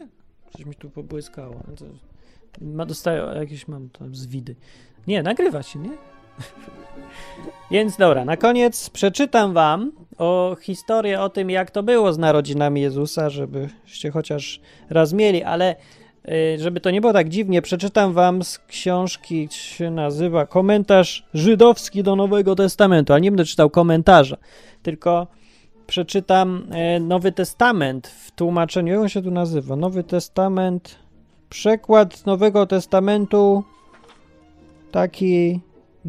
[0.52, 1.54] Coś mi tu pobłyskało.
[1.76, 1.84] To,
[2.60, 4.56] ma, dostaję jakieś mam tam zwidy.
[5.06, 5.90] Nie, nagrywa się, nie?
[7.70, 12.80] Więc dobra, na koniec przeczytam wam o historię o tym, jak to było z narodzinami
[12.80, 15.76] Jezusa, żebyście chociaż raz mieli, ale
[16.28, 22.02] y, żeby to nie było tak dziwnie, przeczytam wam z książki, się nazywa Komentarz Żydowski
[22.02, 24.36] do Nowego Testamentu, ale nie będę czytał komentarza,
[24.82, 25.26] tylko
[25.88, 28.92] przeczytam e, Nowy Testament w tłumaczeniu.
[28.92, 29.76] Jak on się tu nazywa?
[29.76, 30.98] Nowy Testament.
[31.50, 33.64] Przekład Nowego Testamentu.
[34.90, 35.60] Taki.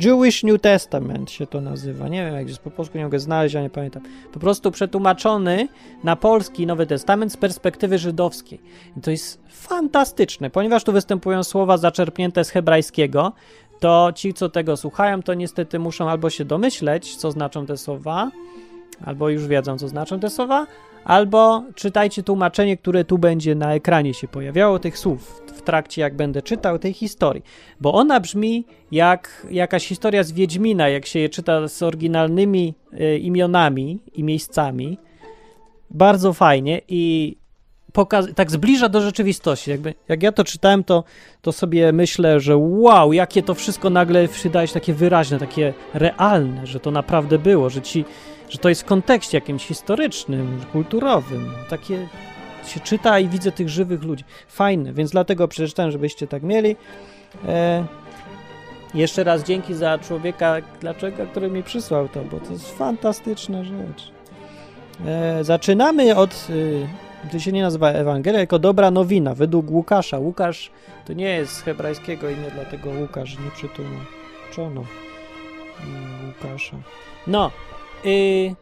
[0.03, 2.07] Jewish New Testament się to nazywa.
[2.07, 4.03] Nie wiem, jak jest po polsku, nie mogę znaleźć, ja nie pamiętam.
[4.33, 5.67] Po prostu przetłumaczony
[6.03, 8.61] na polski Nowy Testament z perspektywy żydowskiej.
[8.97, 13.33] I to jest fantastyczne, ponieważ tu występują słowa zaczerpnięte z hebrajskiego,
[13.79, 18.31] to ci, co tego słuchają, to niestety muszą albo się domyśleć, co znaczą te słowa,
[19.05, 20.67] albo już wiedzą, co znaczą te słowa,
[21.03, 26.15] albo czytajcie tłumaczenie, które tu będzie na ekranie się pojawiało, tych słów w trakcie, jak
[26.15, 27.43] będę czytał tej historii,
[27.81, 33.17] bo ona brzmi jak jakaś historia z Wiedźmina, jak się je czyta z oryginalnymi y,
[33.17, 34.97] imionami i miejscami.
[35.89, 37.35] Bardzo fajnie i
[38.35, 39.71] tak zbliża do rzeczywistości.
[39.71, 41.03] Jakby, jak ja to czytałem, to,
[41.41, 46.67] to sobie myślę, że wow, jakie to wszystko nagle wydaje się takie wyraźne, takie realne,
[46.67, 48.05] że to naprawdę było, że ci
[48.49, 51.51] że to jest w kontekście jakimś historycznym, kulturowym.
[51.69, 52.07] Takie
[52.67, 54.23] się czyta i widzę tych żywych ludzi.
[54.47, 56.75] Fajne, więc dlatego przeczytałem, żebyście tak mieli.
[57.47, 57.85] E,
[58.93, 64.11] jeszcze raz dzięki za człowieka, dlaczego, który mi przysłał to, bo to jest fantastyczna rzecz.
[65.05, 66.87] E, zaczynamy od, y,
[67.31, 70.19] to się nie nazywa Ewangelia, jako dobra nowina, według Łukasza.
[70.19, 70.71] Łukasz
[71.05, 74.83] to nie jest z hebrajskiego imię, dlatego Łukasz nie przytłumaczono
[75.85, 76.77] mm, Łukasza.
[77.27, 77.51] No,
[78.03, 78.53] i,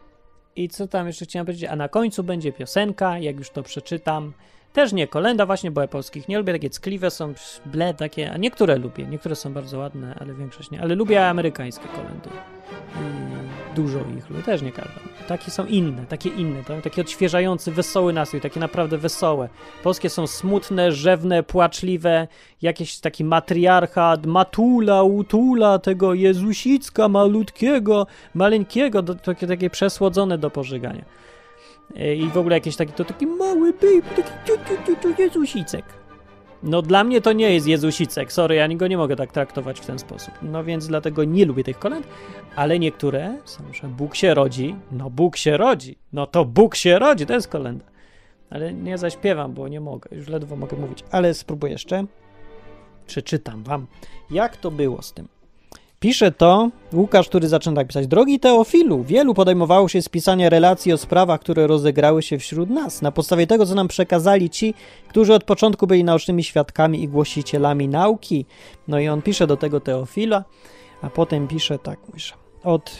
[0.56, 1.70] I co tam jeszcze chciałem powiedzieć?
[1.70, 4.34] A na końcu będzie piosenka, jak już to przeczytam.
[4.74, 7.34] Też nie kolenda właśnie, bo ja polskich nie lubię, takie ckliwe są,
[7.66, 11.88] ble, takie, a niektóre lubię, niektóre są bardzo ładne, ale większość nie, ale lubię amerykańskie
[11.88, 12.30] kolendy.
[12.96, 15.00] I dużo ich lubię, też nie każdą.
[15.28, 16.82] Takie są inne, takie inne, tak?
[16.82, 19.50] taki odświeżający, wesoły nastrój, takie naprawdę wesołe.
[19.84, 22.28] Polskie są smutne, rzewne, płaczliwe,
[22.62, 31.06] jakieś taki matriarchat, matula, utula tego Jezusicka malutkiego, maleńkiego, takie, takie przesłodzone do pożygania.
[31.96, 35.22] E, I w ogóle jakiś taki, to taki mały baby, taki ciu, ciu, ciu, ciu,
[35.22, 35.86] Jezusicek.
[36.64, 39.86] No dla mnie to nie jest Jezusicek, sorry, ja go nie mogę tak traktować w
[39.86, 40.34] ten sposób.
[40.42, 42.08] No więc dlatego nie lubię tych kolęd,
[42.56, 47.00] ale niektóre są, że Bóg się rodzi, no Bóg się rodzi, no to Bóg się
[47.00, 47.86] rodzi, to jest kolenda.
[48.50, 52.06] Ale nie zaśpiewam, bo nie mogę, już ledwo mogę mówić, ale spróbuję jeszcze.
[53.08, 53.88] Przeczytam wam,
[54.32, 55.37] jak to było z tym.
[56.00, 58.08] Pisze to Łukasz, który zaczyna tak pisać.
[58.08, 63.02] Drogi Teofilu, wielu podejmowało się z pisania relacji o sprawach, które rozegrały się wśród nas,
[63.02, 64.74] na podstawie tego, co nam przekazali ci,
[65.08, 68.46] którzy od początku byli naocznymi świadkami i głosicielami nauki.
[68.88, 70.44] No i on pisze do tego Teofila,
[71.02, 72.92] a potem pisze tak, myślę, od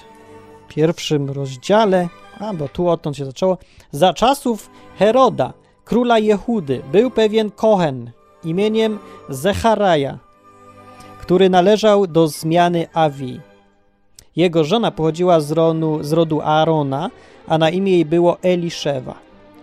[0.68, 3.58] pierwszym rozdziale, a bo tu odtąd się zaczęło,
[3.92, 5.54] za czasów Heroda,
[5.86, 8.12] króla Jehudy, był pewien Kohen
[8.44, 10.20] imieniem Zecharaja,
[11.28, 13.40] który należał do zmiany Awi.
[14.36, 17.10] Jego żona pochodziła z, ronu, z rodu Aarona,
[17.48, 19.16] a na imię jej było Eliszewa.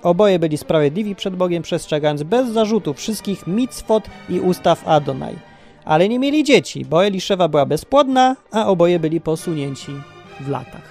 [0.03, 5.37] Oboje byli sprawiedliwi przed Bogiem, przestrzegając bez zarzutu wszystkich micwot i ustaw Adonai.
[5.85, 9.93] Ale nie mieli dzieci, bo Eliszewa była bezpłodna, a oboje byli posunięci
[10.41, 10.89] w latach.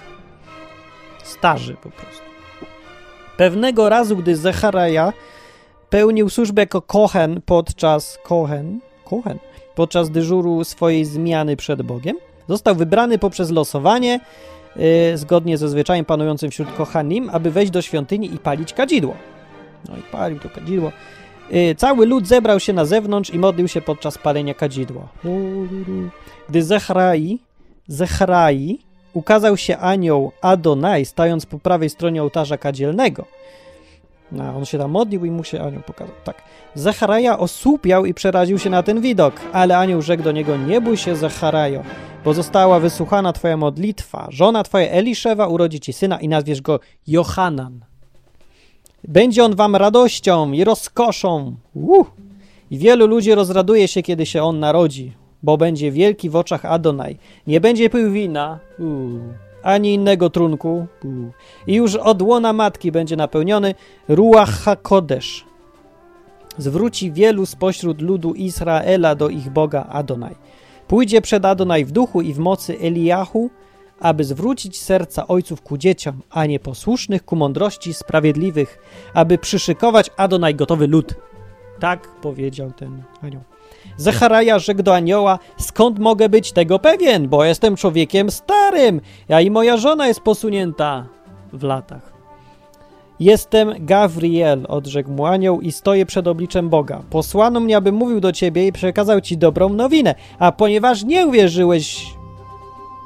[1.22, 2.24] Starzy po prostu.
[3.36, 5.12] Pewnego razu, gdy Zecharaja
[5.90, 9.38] pełnił służbę jako kochen podczas kochen, kochen,
[9.74, 12.16] podczas dyżuru swojej zmiany przed Bogiem,
[12.48, 14.20] został wybrany poprzez losowanie,
[14.76, 19.16] yy, zgodnie ze zwyczajem panującym wśród kochanim, aby wejść do świątyni i palić kadzidło.
[19.88, 20.92] No i palił to kadzidło.
[21.50, 25.08] Yy, cały lud zebrał się na zewnątrz i modlił się podczas palenia kadzidła.
[26.48, 27.38] Gdy Zechrai,
[27.88, 28.78] Zechrai
[29.14, 33.24] ukazał się anioł Adonai, stając po prawej stronie ołtarza kadzielnego.
[34.32, 36.14] No, on się tam modlił i mu się anioł pokazał.
[36.24, 36.42] Tak.
[36.74, 40.96] Zacharaja osłupiał i przeraził się na ten widok, ale anioł rzekł do niego, nie bój
[40.96, 41.82] się, Zacharajo,
[42.24, 44.26] bo została wysłuchana twoja modlitwa.
[44.30, 47.84] Żona twoja Eliszewa urodzi ci syna i nazwiesz go Johanan.
[49.08, 51.56] Będzie on wam radością i rozkoszą.
[51.74, 52.06] Uh!
[52.70, 57.18] I wielu ludzi rozraduje się, kiedy się on narodzi, bo będzie wielki w oczach Adonai.
[57.46, 58.86] Nie będzie pił wina, uh,
[59.64, 60.86] ani innego trunku.
[61.66, 63.74] I już od łona matki będzie napełniony
[64.08, 65.44] Ruach HaKodesz.
[66.58, 70.34] Zwróci wielu spośród ludu Izraela do ich Boga Adonai.
[70.88, 73.50] Pójdzie przed Adonai w duchu i w mocy Eliahu,
[74.00, 78.78] aby zwrócić serca ojców ku dzieciom, a nieposłusznych ku mądrości sprawiedliwych,
[79.14, 81.14] aby przyszykować Adonai gotowy lud.
[81.80, 83.53] Tak powiedział ten anioł.
[83.96, 89.50] Zacharaja rzekł do anioła, skąd mogę być tego pewien, bo jestem człowiekiem starym, ja i
[89.50, 91.06] moja żona jest posunięta
[91.52, 92.14] w latach.
[93.20, 97.02] Jestem Gawriel, odrzekł mu anioł i stoję przed obliczem Boga.
[97.10, 102.06] Posłano mnie, aby mówił do ciebie i przekazał ci dobrą nowinę, a ponieważ nie uwierzyłeś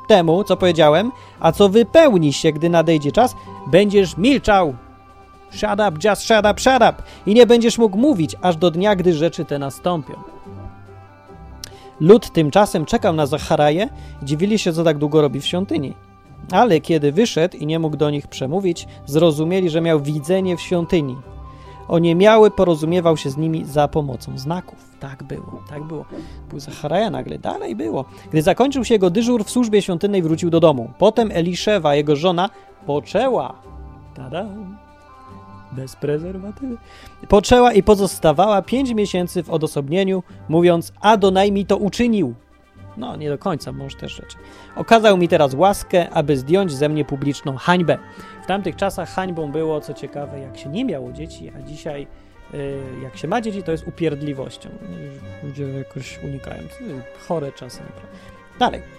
[0.09, 3.35] temu, co powiedziałem, a co wypełni się, gdy nadejdzie czas,
[3.67, 4.75] będziesz milczał.
[5.51, 6.95] Shut up, just shut up, shut up.
[7.27, 10.38] I nie będziesz mógł mówić, aż do dnia, gdy rzeczy te nastąpią.
[12.01, 13.89] Lud tymczasem czekał na Zacharaję
[14.23, 15.95] dziwili się, co tak długo robi w świątyni.
[16.53, 21.17] Ale kiedy wyszedł i nie mógł do nich przemówić, zrozumieli, że miał widzenie w świątyni.
[21.89, 24.79] Oniemiały porozumiewał się z nimi za pomocą znaków.
[25.01, 26.05] Tak było, tak było.
[26.51, 28.05] Był Zacharaja nagle, dalej było.
[28.31, 30.91] Gdy zakończył się jego dyżur w służbie świątynnej, wrócił do domu.
[30.99, 32.51] Potem Eliszewa, jego żona,
[32.87, 33.55] poczęła.
[34.15, 34.47] Tada!
[35.79, 36.77] Bez prezerwatywy.
[37.29, 42.35] Poczęła i pozostawała pięć miesięcy w odosobnieniu, mówiąc, Adonai mi to uczynił.
[42.97, 44.37] No, nie do końca, może też rzeczy.
[44.77, 47.99] Okazał mi teraz łaskę, aby zdjąć ze mnie publiczną hańbę.
[48.43, 52.07] W tamtych czasach hańbą było, co ciekawe, jak się nie miało dzieci, a dzisiaj
[52.55, 54.71] y, jak się ma dzieci, to jest upierdliwością.
[55.43, 56.63] Ludzie jakoś unikają.
[57.29, 57.83] Chore czasy.
[58.59, 58.98] Dalej.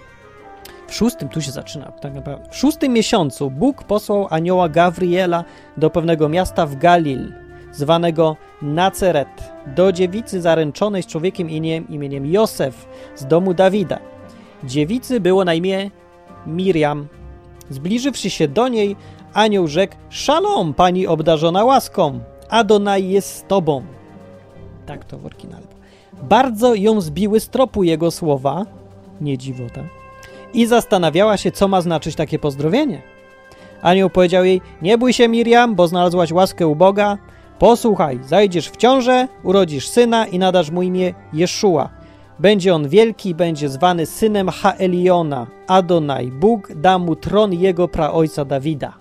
[0.90, 2.50] W szóstym, tu się zaczyna tak naprawdę.
[2.50, 5.44] W szóstym miesiącu Bóg posłał anioła Gawriela
[5.76, 7.32] do pewnego miasta w Galil,
[7.72, 13.98] zwanego Naceret, do dziewicy zaręczonej z człowiekiem imieniem, imieniem Józef z domu Dawida.
[14.64, 15.90] Dziewicy było na imię
[16.46, 17.08] Miriam.
[17.68, 18.96] Zbliżywszy się do niej,
[19.34, 23.82] anioł rzekł: Szalom, pani obdarzona łaską, Adonai jest z tobą.
[24.86, 25.66] Tak to w oryginale.
[26.22, 28.66] Bardzo ją zbiły z tropu jego słowa,
[29.20, 29.99] nie dziwota,
[30.54, 33.02] i zastanawiała się, co ma znaczyć takie pozdrowienie.
[33.82, 37.18] Anioł powiedział jej: Nie bój się, Miriam, bo znalazłaś łaskę u Boga.
[37.58, 41.90] Posłuchaj, zajdziesz w ciążę, urodzisz syna i nadasz mu imię Jeszua.
[42.38, 45.46] Będzie on wielki, będzie zwany synem Haeliona.
[45.66, 48.92] Adonai, Bóg da mu tron jego praojca Dawida.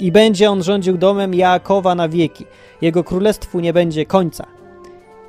[0.00, 2.44] I będzie on rządził domem Jaakowa na wieki.
[2.82, 4.46] Jego królestwu nie będzie końca.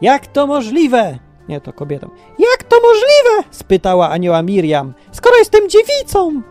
[0.02, 1.20] Jak to możliwe?
[1.50, 2.10] Nie, to kobietą.
[2.40, 3.50] Jak to możliwe?
[3.52, 4.94] spytała anioła Miriam.
[5.12, 6.42] Skoro jestem dziewicą.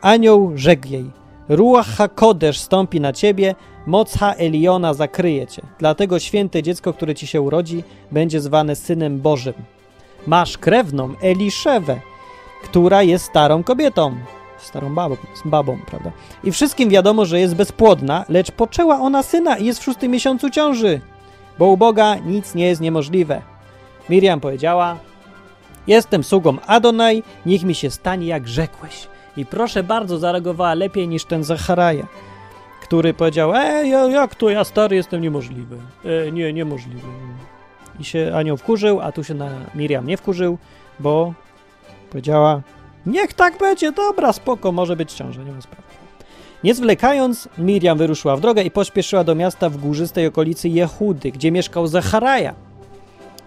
[0.00, 1.10] Anioł rzekł jej.
[1.48, 3.54] Ruach HaKodesz stąpi na ciebie,
[3.86, 5.62] moc Ha-Eliona zakryje cię.
[5.78, 9.54] Dlatego święte dziecko, które ci się urodzi, będzie zwane Synem Bożym.
[10.26, 12.00] Masz krewną Eliszewę,
[12.64, 14.16] która jest starą kobietą.
[14.58, 16.12] Starą babą, babą, prawda?
[16.44, 20.50] I wszystkim wiadomo, że jest bezpłodna, lecz poczęła ona syna i jest w szóstym miesiącu
[20.50, 21.00] ciąży.
[21.58, 23.42] Bo u Boga nic nie jest niemożliwe.
[24.10, 24.96] Miriam powiedziała,
[25.86, 29.08] jestem sługą Adonai, niech mi się stanie jak rzekłeś.
[29.36, 32.06] I proszę bardzo, zareagowała lepiej niż ten Zacharaja,
[32.82, 35.76] który powiedział, ej, jak to ja stary jestem niemożliwy.
[36.04, 37.08] E, nie, niemożliwy.
[38.00, 40.58] I się anioł wkurzył, a tu się na Miriam nie wkurzył,
[41.00, 41.34] bo
[42.10, 42.62] powiedziała,
[43.06, 45.82] niech tak będzie, dobra, spoko, może być ciąża, nie ma sprawy.
[46.64, 51.52] Nie zwlekając, Miriam wyruszyła w drogę i pośpieszyła do miasta w górzystej okolicy Jehudy, gdzie
[51.52, 52.54] mieszkał Zacharaja.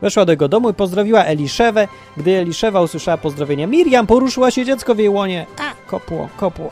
[0.02, 1.88] Weszła do jego domu i pozdrowiła Eliszewę.
[2.18, 5.46] Gdy Eliszewa usłyszała pozdrowienia Miriam, poruszyła się dziecko w jej łonie.
[5.88, 6.72] Kopło, kopło.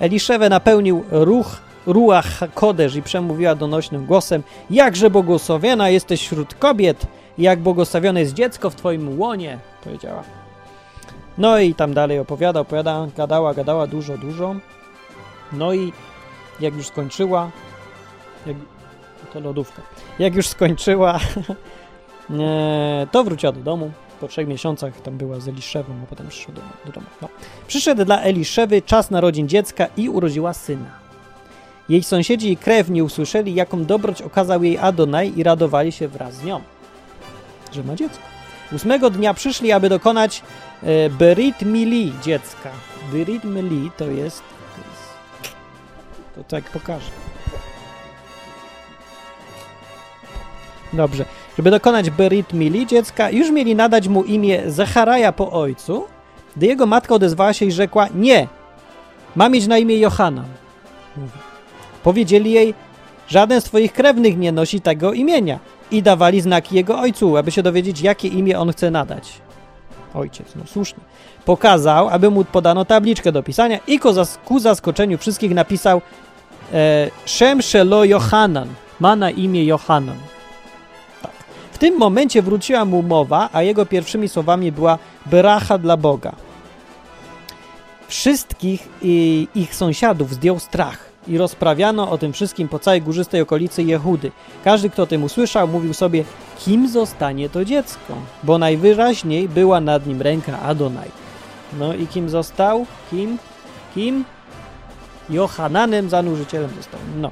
[0.00, 7.06] Eliszewę napełnił ruch, ruach kodesz i przemówiła donośnym głosem Jakże błogosławiona jesteś wśród kobiet,
[7.38, 10.22] jak błogosławione jest dziecko w twoim łonie, powiedziała.
[11.38, 14.54] No i tam dalej opowiada, opowiada, gadała, gadała dużo, dużo.
[15.52, 15.92] No i
[16.60, 17.50] jak już skończyła,
[18.46, 18.56] jak,
[19.32, 19.82] to lodówka,
[20.18, 21.20] jak już skończyła,
[23.10, 23.90] to wróciła do domu.
[24.20, 27.06] Po trzech miesiącach tam była z Eliszewą, a potem przyszła do, do domu.
[27.22, 27.28] No.
[27.66, 31.04] Przyszedł dla Eliszewy czas narodzin dziecka i urodziła syna.
[31.88, 36.44] Jej sąsiedzi i krewni usłyszeli, jaką dobroć okazał jej Adonai i radowali się wraz z
[36.44, 36.60] nią,
[37.72, 38.22] że ma dziecko.
[38.72, 40.42] Ósmego dnia przyszli, aby dokonać
[40.82, 42.70] e, Berit Mili dziecka.
[43.12, 44.42] Berit Mili to jest,
[44.74, 45.14] to jest.
[46.34, 47.10] To tak pokażę.
[50.96, 51.24] Dobrze.
[51.56, 56.04] Żeby dokonać Berit Mili dziecka, już mieli nadać mu imię Zacharaja po ojcu,
[56.56, 58.48] gdy jego matka odezwała się i rzekła: Nie,
[59.36, 60.46] ma mieć na imię Johanan.
[61.16, 61.38] Mówi.
[62.02, 62.74] Powiedzieli jej:
[63.28, 65.58] Żaden z twoich krewnych nie nosi tego imienia.
[65.90, 69.32] I dawali znaki jego ojcu, aby się dowiedzieć, jakie imię on chce nadać.
[70.14, 71.00] Ojciec, no słusznie.
[71.44, 73.98] Pokazał, aby mu podano tabliczkę do pisania i
[74.44, 76.00] ku zaskoczeniu wszystkich napisał
[76.72, 78.68] e, Shem Shelo Johanan.
[79.00, 80.16] Ma na imię Johanan.
[81.84, 86.32] Tym momencie wróciła mu mowa, a jego pierwszymi słowami była bracha dla Boga.
[88.08, 88.88] Wszystkich
[89.54, 94.32] ich sąsiadów zdjął strach i rozprawiano o tym wszystkim po całej górzystej okolicy Jehudy.
[94.64, 96.24] Każdy, kto o tym usłyszał, mówił sobie,
[96.58, 101.10] kim zostanie to dziecko, bo najwyraźniej była nad nim ręka Adonai.
[101.78, 102.86] No i kim został?
[103.10, 103.38] Kim?
[103.94, 104.24] Kim?
[105.30, 107.00] Johananem, zanurzycielem został.
[107.16, 107.30] No.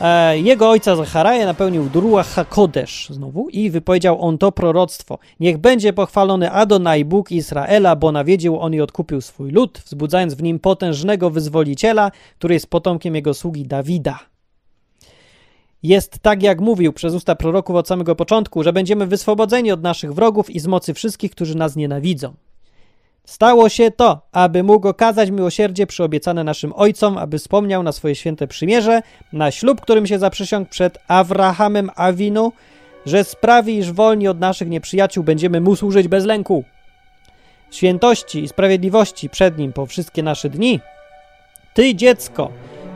[0.00, 5.18] E, jego ojca Zacharaja napełnił Druach HaKodesz znowu i wypowiedział on to proroctwo.
[5.40, 10.42] Niech będzie pochwalony Adonai, Bóg Izraela, bo nawiedził on i odkupił swój lud, wzbudzając w
[10.42, 14.18] nim potężnego wyzwoliciela, który jest potomkiem jego sługi Dawida.
[15.82, 20.14] Jest tak, jak mówił przez usta proroków od samego początku, że będziemy wyswobodzeni od naszych
[20.14, 22.34] wrogów i z mocy wszystkich, którzy nas nienawidzą.
[23.26, 28.46] Stało się to, aby mógł okazać miłosierdzie przyobiecane naszym ojcom, aby wspomniał na swoje święte
[28.46, 32.52] przymierze, na ślub, którym się zaprzysiągł przed Abrahamem Awinu,
[33.06, 36.64] że sprawi, iż wolni od naszych nieprzyjaciół będziemy mu służyć bez lęku.
[37.70, 40.80] Świętości i sprawiedliwości przed nim po wszystkie nasze dni.
[41.74, 42.50] Ty, dziecko,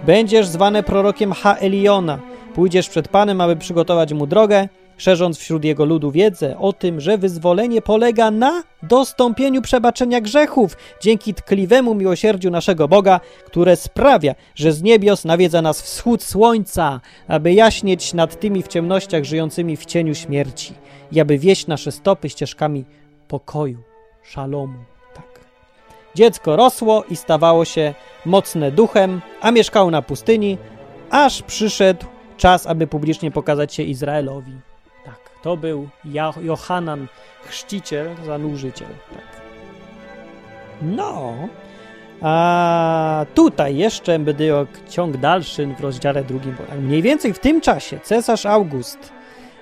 [0.06, 2.18] będziesz zwane prorokiem Ha Eliona.
[2.54, 4.68] Pójdziesz przed Panem, aby przygotować mu drogę,
[5.00, 11.34] szerząc wśród jego ludu wiedzę o tym, że wyzwolenie polega na dostąpieniu przebaczenia grzechów dzięki
[11.34, 18.14] tkliwemu miłosierdziu naszego Boga, które sprawia, że z niebios nawiedza nas wschód słońca, aby jaśnieć
[18.14, 20.74] nad tymi w ciemnościach żyjącymi w cieniu śmierci
[21.12, 22.84] i aby wieść nasze stopy ścieżkami
[23.28, 23.78] pokoju,
[24.22, 24.78] szalomu.
[25.14, 25.40] Tak.
[26.14, 27.94] Dziecko rosło i stawało się
[28.26, 30.58] mocne duchem, a mieszkało na pustyni,
[31.10, 34.69] aż przyszedł czas, aby publicznie pokazać się Izraelowi.
[35.42, 35.88] To był
[36.42, 37.06] Johanan,
[37.44, 38.88] chrzciciel, zanurzyciel.
[39.14, 39.40] Tak.
[40.82, 41.34] No,
[42.22, 46.56] a tutaj jeszcze będzie ciąg dalszy w rozdziale drugim.
[46.68, 48.98] Tak mniej więcej w tym czasie cesarz August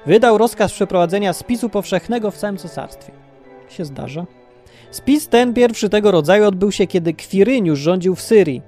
[0.07, 3.13] wydał rozkaz przeprowadzenia spisu powszechnego w całym cesarstwie.
[3.69, 4.25] Się zdarza.
[4.91, 8.63] Spis ten, pierwszy tego rodzaju, odbył się, kiedy Kwiryniusz rządził w Syrii.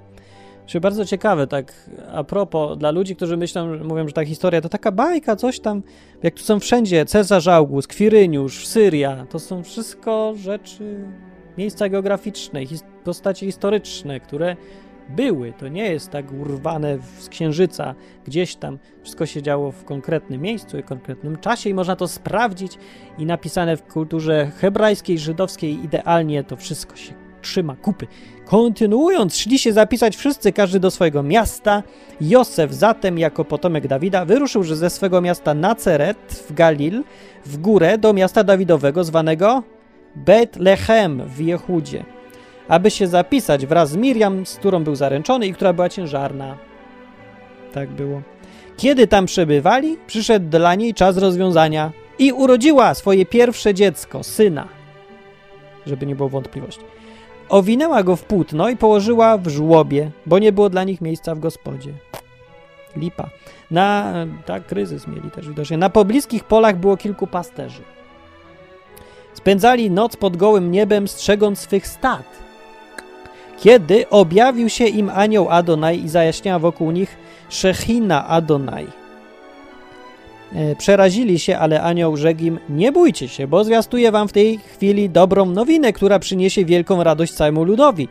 [0.71, 4.69] Czyli bardzo ciekawe, tak a propos, dla ludzi, którzy myślą, mówią, że ta historia to
[4.69, 5.83] taka bajka, coś tam,
[6.23, 11.05] jak tu są wszędzie, Cezarz August, Kwiryniusz, Syria, to są wszystko rzeczy,
[11.59, 14.57] miejsca geograficzne, his postacie historyczne, które
[15.09, 15.53] były.
[15.53, 18.79] To nie jest tak urwane z księżyca gdzieś tam.
[19.03, 22.79] Wszystko się działo w konkretnym miejscu i konkretnym czasie i można to sprawdzić
[23.19, 28.07] i napisane w kulturze hebrajskiej, żydowskiej idealnie to wszystko się trzyma kupy.
[28.45, 31.83] Kontynuując, szli się zapisać wszyscy, każdy do swojego miasta.
[32.21, 37.05] Józef zatem, jako potomek Dawida, wyruszył ze swego miasta Naceret w Galil
[37.47, 39.63] w górę do miasta Dawidowego zwanego
[40.17, 42.05] Betlehem w Jehudzie,
[42.69, 46.59] aby się zapisać wraz z Miriam, z którą był zaręczony i która była ciężarna.
[47.73, 48.23] Tak było.
[48.77, 54.69] Kiedy tam przebywali, przyszedł dla niej czas rozwiązania i urodziła swoje pierwsze dziecko, syna.
[55.87, 56.85] Żeby nie było wątpliwości.
[57.51, 61.39] Owinęła go w płótno i położyła w żłobie, bo nie było dla nich miejsca w
[61.39, 61.93] gospodzie.
[62.97, 63.31] Lipa.
[63.71, 64.15] Na,
[64.47, 65.77] tak, kryzys mieli też widocznie.
[65.77, 67.83] Na pobliskich polach było kilku pasterzy.
[69.35, 72.23] Spędzali noc pod gołym niebem, strzegąc swych stad.
[73.59, 77.17] Kiedy objawił się im anioł Adonai i zajaśniała wokół nich
[77.49, 79.00] Szechina Adonai.
[80.55, 84.59] E, przerazili się, ale anioł rzekł im, nie bójcie się, bo zwiastuję wam w tej
[84.59, 88.09] chwili dobrą nowinę, która przyniesie wielką radość całemu ludowi.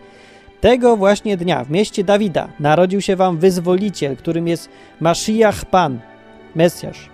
[0.61, 4.69] Tego właśnie dnia w mieście Dawida narodził się wam wyzwoliciel, którym jest
[4.99, 5.99] Mashiach Pan,
[6.55, 7.09] Mesjasz.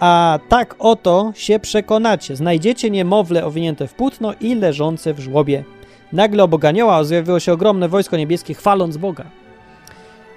[0.00, 2.36] A tak oto się przekonacie.
[2.36, 5.64] Znajdziecie niemowlę owinięte w płótno i leżące w żłobie.
[6.12, 9.24] Nagle obok anioła zjawiło się ogromne wojsko niebieskie, chwaląc Boga.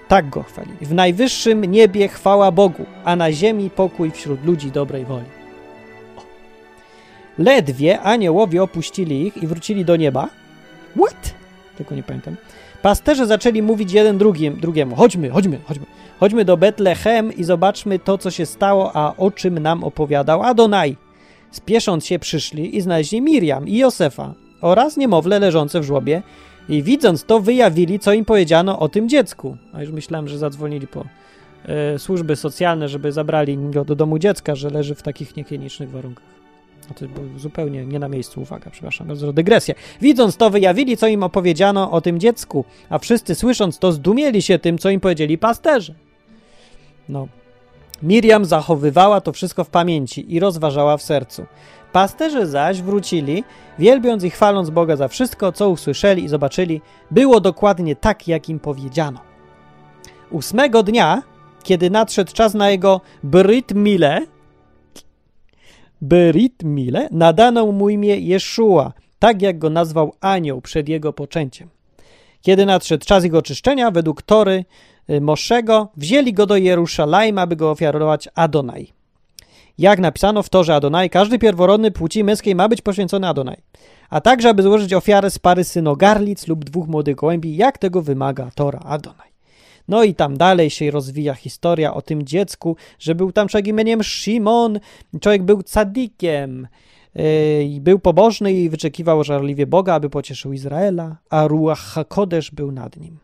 [0.08, 0.78] Tak go chwalili.
[0.82, 5.26] W najwyższym niebie chwała Bogu, a na ziemi pokój wśród ludzi dobrej woli.
[6.18, 6.22] O.
[7.38, 10.30] Ledwie aniołowie opuścili ich i wrócili do nieba.
[10.98, 11.34] What?
[11.78, 12.36] Tylko nie pamiętam.
[12.82, 15.86] Pasterze zaczęli mówić jeden drugim, drugiemu: Chodźmy, chodźmy, chodźmy.
[16.20, 20.98] Chodźmy do Betlehem i zobaczmy to, co się stało, a o czym nam opowiadał Adonai.
[21.52, 26.22] Spiesząc się przyszli i znaleźli Miriam i Josefa oraz niemowlę leżące w żłobie
[26.70, 29.58] i widząc to wyjawili, co im powiedziano o tym dziecku.
[29.74, 31.06] A już myślałem, że zadzwonili po
[31.66, 36.38] e, służby socjalne, żeby zabrali go do domu dziecka, że leży w takich niehigienicznych warunkach.
[36.90, 39.76] No to było zupełnie nie na miejscu, uwaga, przepraszam bardzo, dygresję.
[40.02, 44.60] Widząc to, wyjawili, co im opowiedziano o tym dziecku, a wszyscy słysząc to, zdumieli się
[44.60, 45.94] tym, co im powiedzieli pasterze.
[47.10, 47.28] No.
[48.04, 51.46] Miriam zachowywała to wszystko w pamięci i rozważała w sercu.
[51.98, 53.44] Pasterze zaś wrócili,
[53.80, 56.82] wielbiąc i chwaląc Boga za wszystko, co usłyszeli i zobaczyli,
[57.12, 59.20] było dokładnie tak, jak im powiedziano.
[60.30, 61.24] Ósmego dnia,
[61.64, 64.22] kiedy nadszedł czas na jego Brit Mile,
[66.02, 71.70] Brit Mile, nadano mu imię Jeszua, tak jak go nazwał anioł przed jego poczęciem.
[72.42, 74.66] Kiedy nadszedł czas jego oczyszczenia, według Tory
[75.10, 78.97] y, Moszego, wzięli go do Jeruszalajma, aby go ofiarować Adonai.
[79.78, 83.58] Jak napisano w Torze Adonai, każdy pierworodny płci męskiej ma być poświęcony Adonai.
[84.10, 88.52] A także, aby złożyć ofiarę z pary synogarlic lub dwóch młodych gołębi, jak tego wymaga
[88.56, 89.32] Tora Adonai.
[89.88, 94.04] No i tam dalej się rozwija historia o tym dziecku, że był tam człowiek imieniem
[94.04, 94.80] Szymon,
[95.22, 96.68] człowiek był cadikiem,
[97.64, 102.98] i był pobożny i wyczekiwał żarliwie Boga, aby pocieszył Izraela, a Ruach HaKodesz był nad
[102.98, 103.20] nim.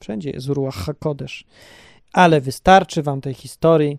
[0.00, 1.44] Wszędzie jest Ruach HaKodesz.
[2.12, 3.98] Ale wystarczy wam tej historii.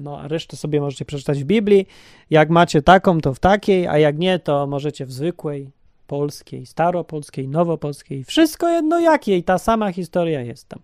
[0.00, 1.86] No, a resztę sobie możecie przeczytać w Biblii.
[2.30, 5.70] Jak macie taką, to w takiej, a jak nie, to możecie w zwykłej,
[6.06, 8.24] polskiej, staropolskiej, nowopolskiej.
[8.24, 10.80] Wszystko jedno jakiej, ta sama historia jest tam.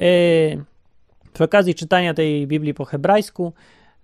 [0.00, 0.64] Yy,
[1.32, 3.52] przy okazji czytania tej Biblii po hebrajsku,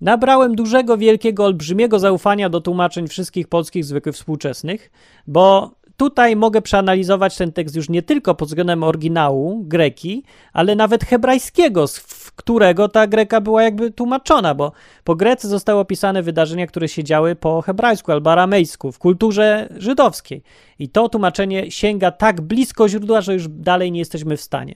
[0.01, 4.91] Nabrałem dużego, wielkiego, olbrzymiego zaufania do tłumaczeń wszystkich polskich zwykłych współczesnych,
[5.26, 11.05] bo tutaj mogę przeanalizować ten tekst już nie tylko pod względem oryginału greki, ale nawet
[11.05, 12.01] hebrajskiego, z
[12.36, 14.72] którego ta greka była jakby tłumaczona, bo
[15.05, 20.42] po grece zostały opisane wydarzenia, które się działy po hebrajsku albo aramejsku w kulturze żydowskiej.
[20.78, 24.74] I to tłumaczenie sięga tak blisko źródła, że już dalej nie jesteśmy w stanie.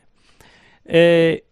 [0.87, 0.93] Yy,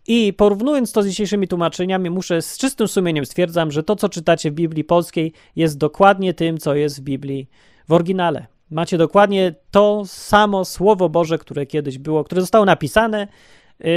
[0.06, 4.50] I porównując to z dzisiejszymi tłumaczeniami, muszę z czystym sumieniem stwierdzam, że to, co czytacie
[4.50, 7.48] w Biblii polskiej, jest dokładnie tym, co jest w Biblii
[7.88, 8.59] w oryginale.
[8.70, 13.28] Macie dokładnie to samo Słowo Boże, które kiedyś było, które zostało napisane
[13.80, 13.88] yy,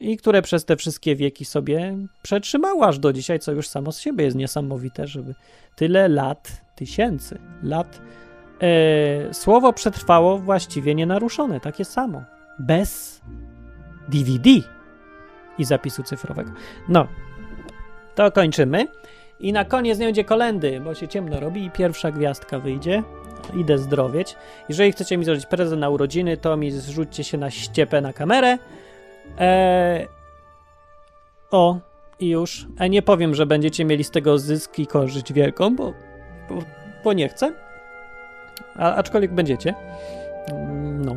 [0.00, 4.00] i które przez te wszystkie wieki sobie przetrzymało aż do dzisiaj, co już samo z
[4.00, 5.34] siebie jest niesamowite, żeby
[5.76, 8.00] tyle lat, tysięcy lat,
[8.60, 12.22] yy, Słowo przetrwało właściwie nienaruszone, takie samo,
[12.58, 13.20] bez
[14.08, 14.50] DVD
[15.58, 16.50] i zapisu cyfrowego.
[16.88, 17.06] No,
[18.14, 18.86] to kończymy.
[19.40, 23.02] I na koniec nie będzie kolendy, bo się ciemno robi i pierwsza gwiazdka wyjdzie.
[23.54, 24.36] Idę zdrowieć.
[24.68, 28.58] Jeżeli chcecie mi zrobić prezent na urodziny, to mi zrzućcie się na ściepę na kamerę.
[29.38, 30.08] Eee...
[31.50, 31.78] O,
[32.20, 32.66] i już.
[32.78, 35.92] A nie powiem, że będziecie mieli z tego zysk i korzyść wielką, bo,
[36.48, 36.58] bo,
[37.04, 37.52] bo nie chcę.
[38.76, 39.74] A, aczkolwiek będziecie.
[40.48, 41.16] Mm, no.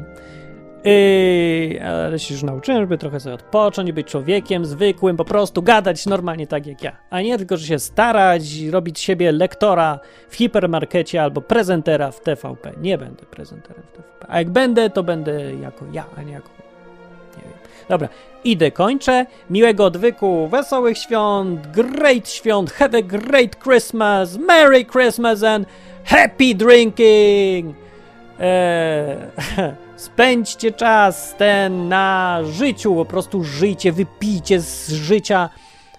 [1.86, 6.48] Ale się już nauczyłem, żeby trochę sobie odpocząć, być człowiekiem zwykłym, po prostu gadać normalnie
[6.48, 6.98] tak jak ja.
[7.10, 12.72] A nie tylko, że się starać, robić siebie lektora w hipermarkecie albo prezentera w TVP.
[12.82, 14.26] Nie będę prezenterem w TVP.
[14.30, 16.50] A jak będę, to będę jako ja, a nie jako.
[17.38, 17.54] Nie wiem.
[17.90, 18.10] Dobra,
[18.44, 19.26] idę, kończę.
[19.50, 25.68] Miłego odwyku, wesołych świąt, great świąt, have a great Christmas, Merry Christmas and
[26.04, 27.89] happy drinking!
[28.40, 29.18] Eee,
[29.96, 35.50] spędźcie czas ten na życiu, po prostu żyjcie, wypijcie z życia,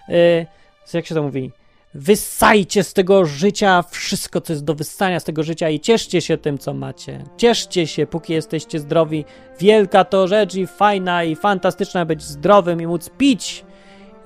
[0.09, 0.45] eee,
[0.93, 1.51] jak się to mówi,
[1.93, 6.37] wysajcie z tego życia wszystko, co jest do wysania z tego życia i cieszcie się
[6.37, 7.23] tym, co macie.
[7.37, 9.25] Cieszcie się, póki jesteście zdrowi.
[9.59, 13.65] Wielka to rzecz i fajna i fantastyczna być zdrowym i móc pić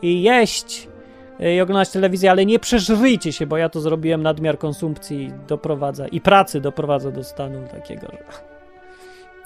[0.01, 0.87] i jeść
[1.39, 6.21] i oglądać telewizję, ale nie przeżryjcie się, bo ja to zrobiłem nadmiar konsumpcji doprowadza i
[6.21, 8.07] pracy doprowadza do stanu takiego,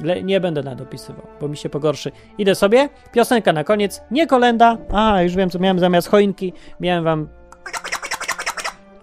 [0.04, 2.12] że nie będę nadopisywał, bo mi się pogorszy.
[2.38, 4.78] Idę sobie, piosenka na koniec, nie kolenda.
[4.94, 6.54] A, już wiem, co miałem zamiast choinki.
[6.80, 7.28] Miałem wam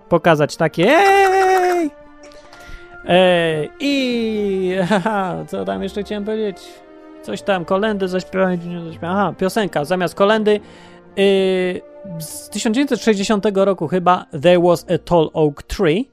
[0.08, 0.96] pokazać takie!
[3.08, 4.76] Ej, I
[5.48, 6.58] co tam jeszcze chciałem powiedzieć?
[7.22, 8.60] Coś tam, kolendy zaśpiewać,
[9.02, 10.60] aha, piosenka, zamiast kolendy
[12.18, 16.08] z 1960 roku chyba There Was a Tall Oak Tree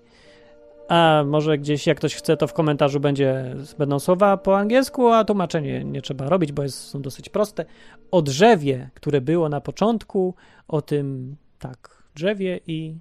[0.88, 5.24] A może gdzieś, jak ktoś chce, to w komentarzu będzie, będą słowa po angielsku, a
[5.24, 7.66] tłumaczenie nie trzeba robić, bo jest, są dosyć proste.
[8.12, 10.36] O drzewie, które było na początku,
[10.68, 12.96] o tym, tak, drzewie i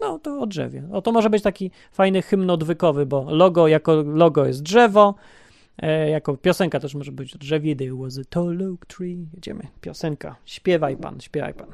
[0.00, 0.82] no to o drzewie.
[0.92, 5.14] O, to może być taki fajny hymn odwykowy, bo logo jako logo jest drzewo,
[6.10, 7.76] jako piosenka też może być drzewie.
[7.76, 9.26] There was a tall oak tree.
[9.34, 9.66] Jedziemy.
[9.80, 10.36] Piosenka.
[10.44, 11.68] Śpiewaj pan, śpiewaj pan.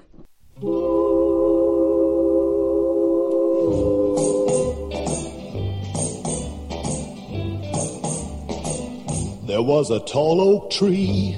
[9.47, 11.37] There was a tall oak tree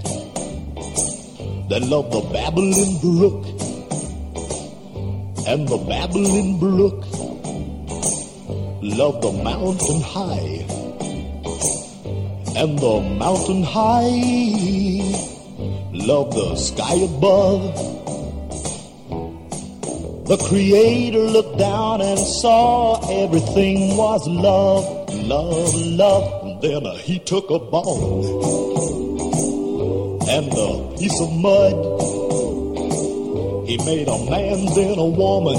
[1.68, 3.44] that loved the babbling brook.
[5.46, 7.04] And the babbling brook
[8.82, 10.73] loved the mountain high.
[12.56, 15.34] And the mountain high
[15.94, 17.74] Love the sky above.
[20.26, 24.84] The Creator looked down and saw everything was love,
[25.14, 26.60] love, love.
[26.60, 28.24] Then uh, he took a bone
[30.28, 31.74] and a piece of mud.
[33.68, 35.56] He made a man then a woman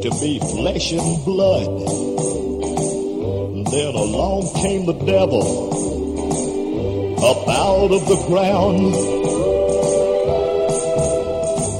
[0.00, 2.02] to be flesh and blood.
[3.72, 5.42] Then along came the devil
[7.24, 8.94] up out of the ground.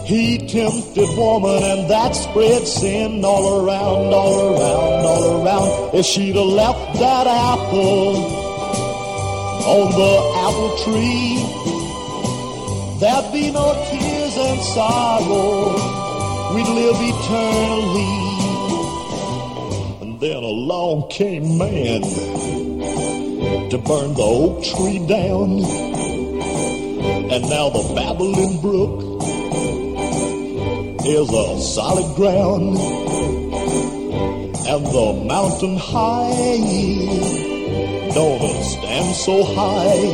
[0.07, 5.95] He tempted woman and that spread sin all around, all around, all around.
[5.95, 8.17] If she'd have left that apple
[9.69, 10.17] on the
[10.49, 11.45] apple tree,
[13.01, 15.75] there'd be no tears and sorrow.
[16.55, 18.22] We'd live eternally.
[20.53, 22.03] Along came man
[23.71, 25.49] to burn the oak tree down.
[27.33, 29.01] And now the babbling brook
[31.07, 32.77] is a solid ground.
[34.69, 36.61] And the mountain high
[38.13, 40.05] don't stand so high.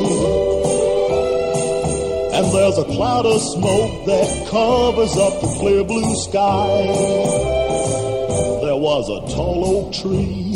[2.38, 7.47] And there's a cloud of smoke that covers up the clear blue sky.
[9.38, 10.54] Tall oak tree.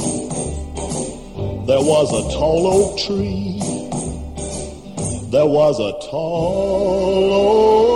[1.69, 3.61] There was a tall oak tree.
[5.31, 7.92] There was a tall